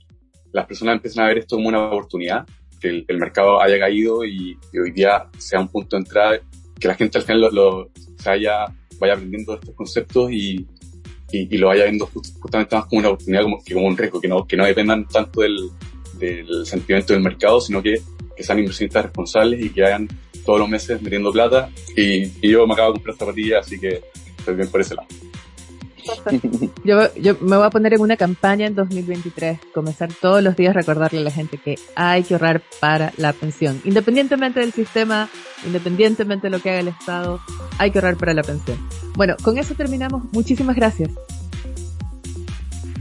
las 0.53 0.67
personas 0.67 0.97
empiecen 0.97 1.23
a 1.23 1.29
ver 1.29 1.39
esto 1.39 1.57
como 1.57 1.69
una 1.69 1.87
oportunidad, 1.87 2.47
que 2.81 3.05
el, 3.07 3.19
mercado 3.19 3.61
haya 3.61 3.79
caído 3.79 4.25
y, 4.25 4.57
hoy 4.81 4.91
día 4.93 5.29
sea 5.39 5.61
un 5.61 5.69
punto 5.69 5.97
de 5.97 6.01
entrada, 6.01 6.41
que 6.79 6.89
la 6.89 6.95
gente 6.95 7.19
al 7.19 7.25
final 7.25 7.55
lo, 7.55 7.91
se 8.19 8.31
haya, 8.31 8.67
vaya 8.99 9.15
aprendiendo 9.15 9.55
estos 9.55 9.75
conceptos 9.75 10.31
y, 10.31 10.67
y, 11.31 11.57
lo 11.57 11.69
vaya 11.69 11.85
viendo 11.85 12.07
justamente 12.07 12.77
más 12.77 12.87
como 12.87 13.01
una 13.01 13.09
oportunidad 13.09 13.43
como, 13.43 13.63
que 13.63 13.75
como 13.75 13.87
un 13.87 13.97
riesgo, 13.97 14.21
que 14.21 14.29
no, 14.29 14.47
que 14.47 14.57
no 14.57 14.65
dependan 14.65 15.07
tanto 15.09 15.41
del, 15.41 15.71
del 16.19 16.67
sentimiento 16.67 17.13
del 17.13 17.23
mercado, 17.23 17.61
sino 17.61 17.83
que, 17.83 18.01
sean 18.39 18.59
inversionistas 18.59 19.05
responsables 19.05 19.65
y 19.65 19.71
que 19.71 19.83
hagan 19.85 20.09
todos 20.45 20.59
los 20.59 20.69
meses 20.69 21.01
metiendo 21.01 21.33
plata. 21.33 21.71
Y, 21.97 22.25
y 22.47 22.51
yo 22.51 22.67
me 22.67 22.75
acabo 22.75 22.93
de 22.93 22.99
comprar 22.99 23.17
zapatillas, 23.17 23.67
así 23.67 23.81
que 23.81 24.03
estoy 24.39 24.55
bien 24.57 24.69
por 24.69 24.83
ese 24.83 24.95
lado. 24.95 25.09
Yo, 26.85 27.15
yo 27.15 27.37
me 27.41 27.57
voy 27.57 27.67
a 27.67 27.71
poner 27.71 27.95
en 27.95 28.01
una 28.01 28.17
campaña 28.17 28.67
en 28.67 28.75
2023, 28.75 29.59
comenzar 29.75 30.13
todos 30.13 30.43
los 30.43 30.57
días 30.57 30.71
a 30.71 30.79
recordarle 30.79 31.21
a 31.21 31.23
la 31.23 31.31
gente 31.31 31.59
que 31.59 31.77
hay 31.95 32.23
que 32.23 32.35
ahorrar 32.35 32.63
para 32.81 33.13
la 33.17 33.33
pensión. 33.33 33.81
Independientemente 33.85 34.61
del 34.61 34.73
sistema, 34.73 35.29
independientemente 35.65 36.47
de 36.47 36.51
lo 36.51 36.61
que 36.61 36.71
haga 36.71 36.81
el 36.81 36.89
Estado, 36.89 37.41
hay 37.79 37.91
que 37.91 37.99
ahorrar 37.99 38.17
para 38.17 38.35
la 38.35 38.43
pensión. 38.43 38.79
Bueno, 39.17 39.37
con 39.43 39.59
eso 39.59 39.75
terminamos. 39.75 40.25
Muchísimas 40.33 40.77
gracias. 40.77 41.11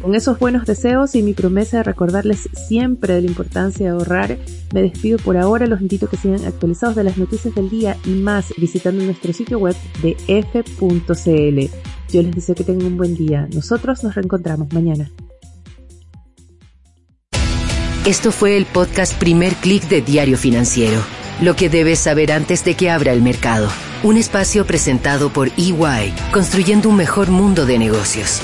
Con 0.01 0.13
esos 0.13 0.37
buenos 0.37 0.67
deseos 0.67 1.15
y 1.15 1.23
mi 1.23 1.33
promesa 1.33 1.77
de 1.77 1.83
recordarles 1.83 2.47
siempre 2.67 3.15
de 3.15 3.21
la 3.21 3.27
importancia 3.27 3.87
de 3.87 3.91
ahorrar, 3.91 4.37
me 4.71 4.83
despido 4.83 5.17
por 5.17 5.35
ahora. 5.35 5.65
Los 5.65 5.81
invito 5.81 6.05
a 6.05 6.09
que 6.09 6.17
sigan 6.17 6.45
actualizados 6.45 6.95
de 6.95 7.03
las 7.03 7.17
noticias 7.17 7.55
del 7.55 7.71
día 7.71 7.97
y 8.05 8.11
más 8.11 8.53
visitando 8.57 9.03
nuestro 9.03 9.33
sitio 9.33 9.57
web 9.57 9.75
de 10.03 10.15
f.cl. 10.27 11.94
Yo 12.15 12.21
les 12.21 12.33
deseo 12.33 12.55
que 12.55 12.63
tengan 12.63 12.87
un 12.87 12.95
buen 12.95 13.13
día. 13.13 13.45
Nosotros 13.53 14.01
nos 14.01 14.15
reencontramos 14.15 14.71
mañana. 14.71 15.11
Esto 18.05 18.31
fue 18.31 18.55
el 18.55 18.65
podcast 18.65 19.13
Primer 19.15 19.53
Click 19.55 19.89
de 19.89 20.01
Diario 20.01 20.37
Financiero. 20.37 21.01
Lo 21.41 21.57
que 21.57 21.67
debes 21.67 21.99
saber 21.99 22.31
antes 22.31 22.63
de 22.63 22.75
que 22.75 22.89
abra 22.89 23.11
el 23.11 23.21
mercado. 23.21 23.67
Un 24.01 24.15
espacio 24.15 24.65
presentado 24.65 25.33
por 25.33 25.49
EY, 25.57 26.13
construyendo 26.31 26.87
un 26.87 26.95
mejor 26.95 27.31
mundo 27.31 27.65
de 27.65 27.79
negocios. 27.79 28.39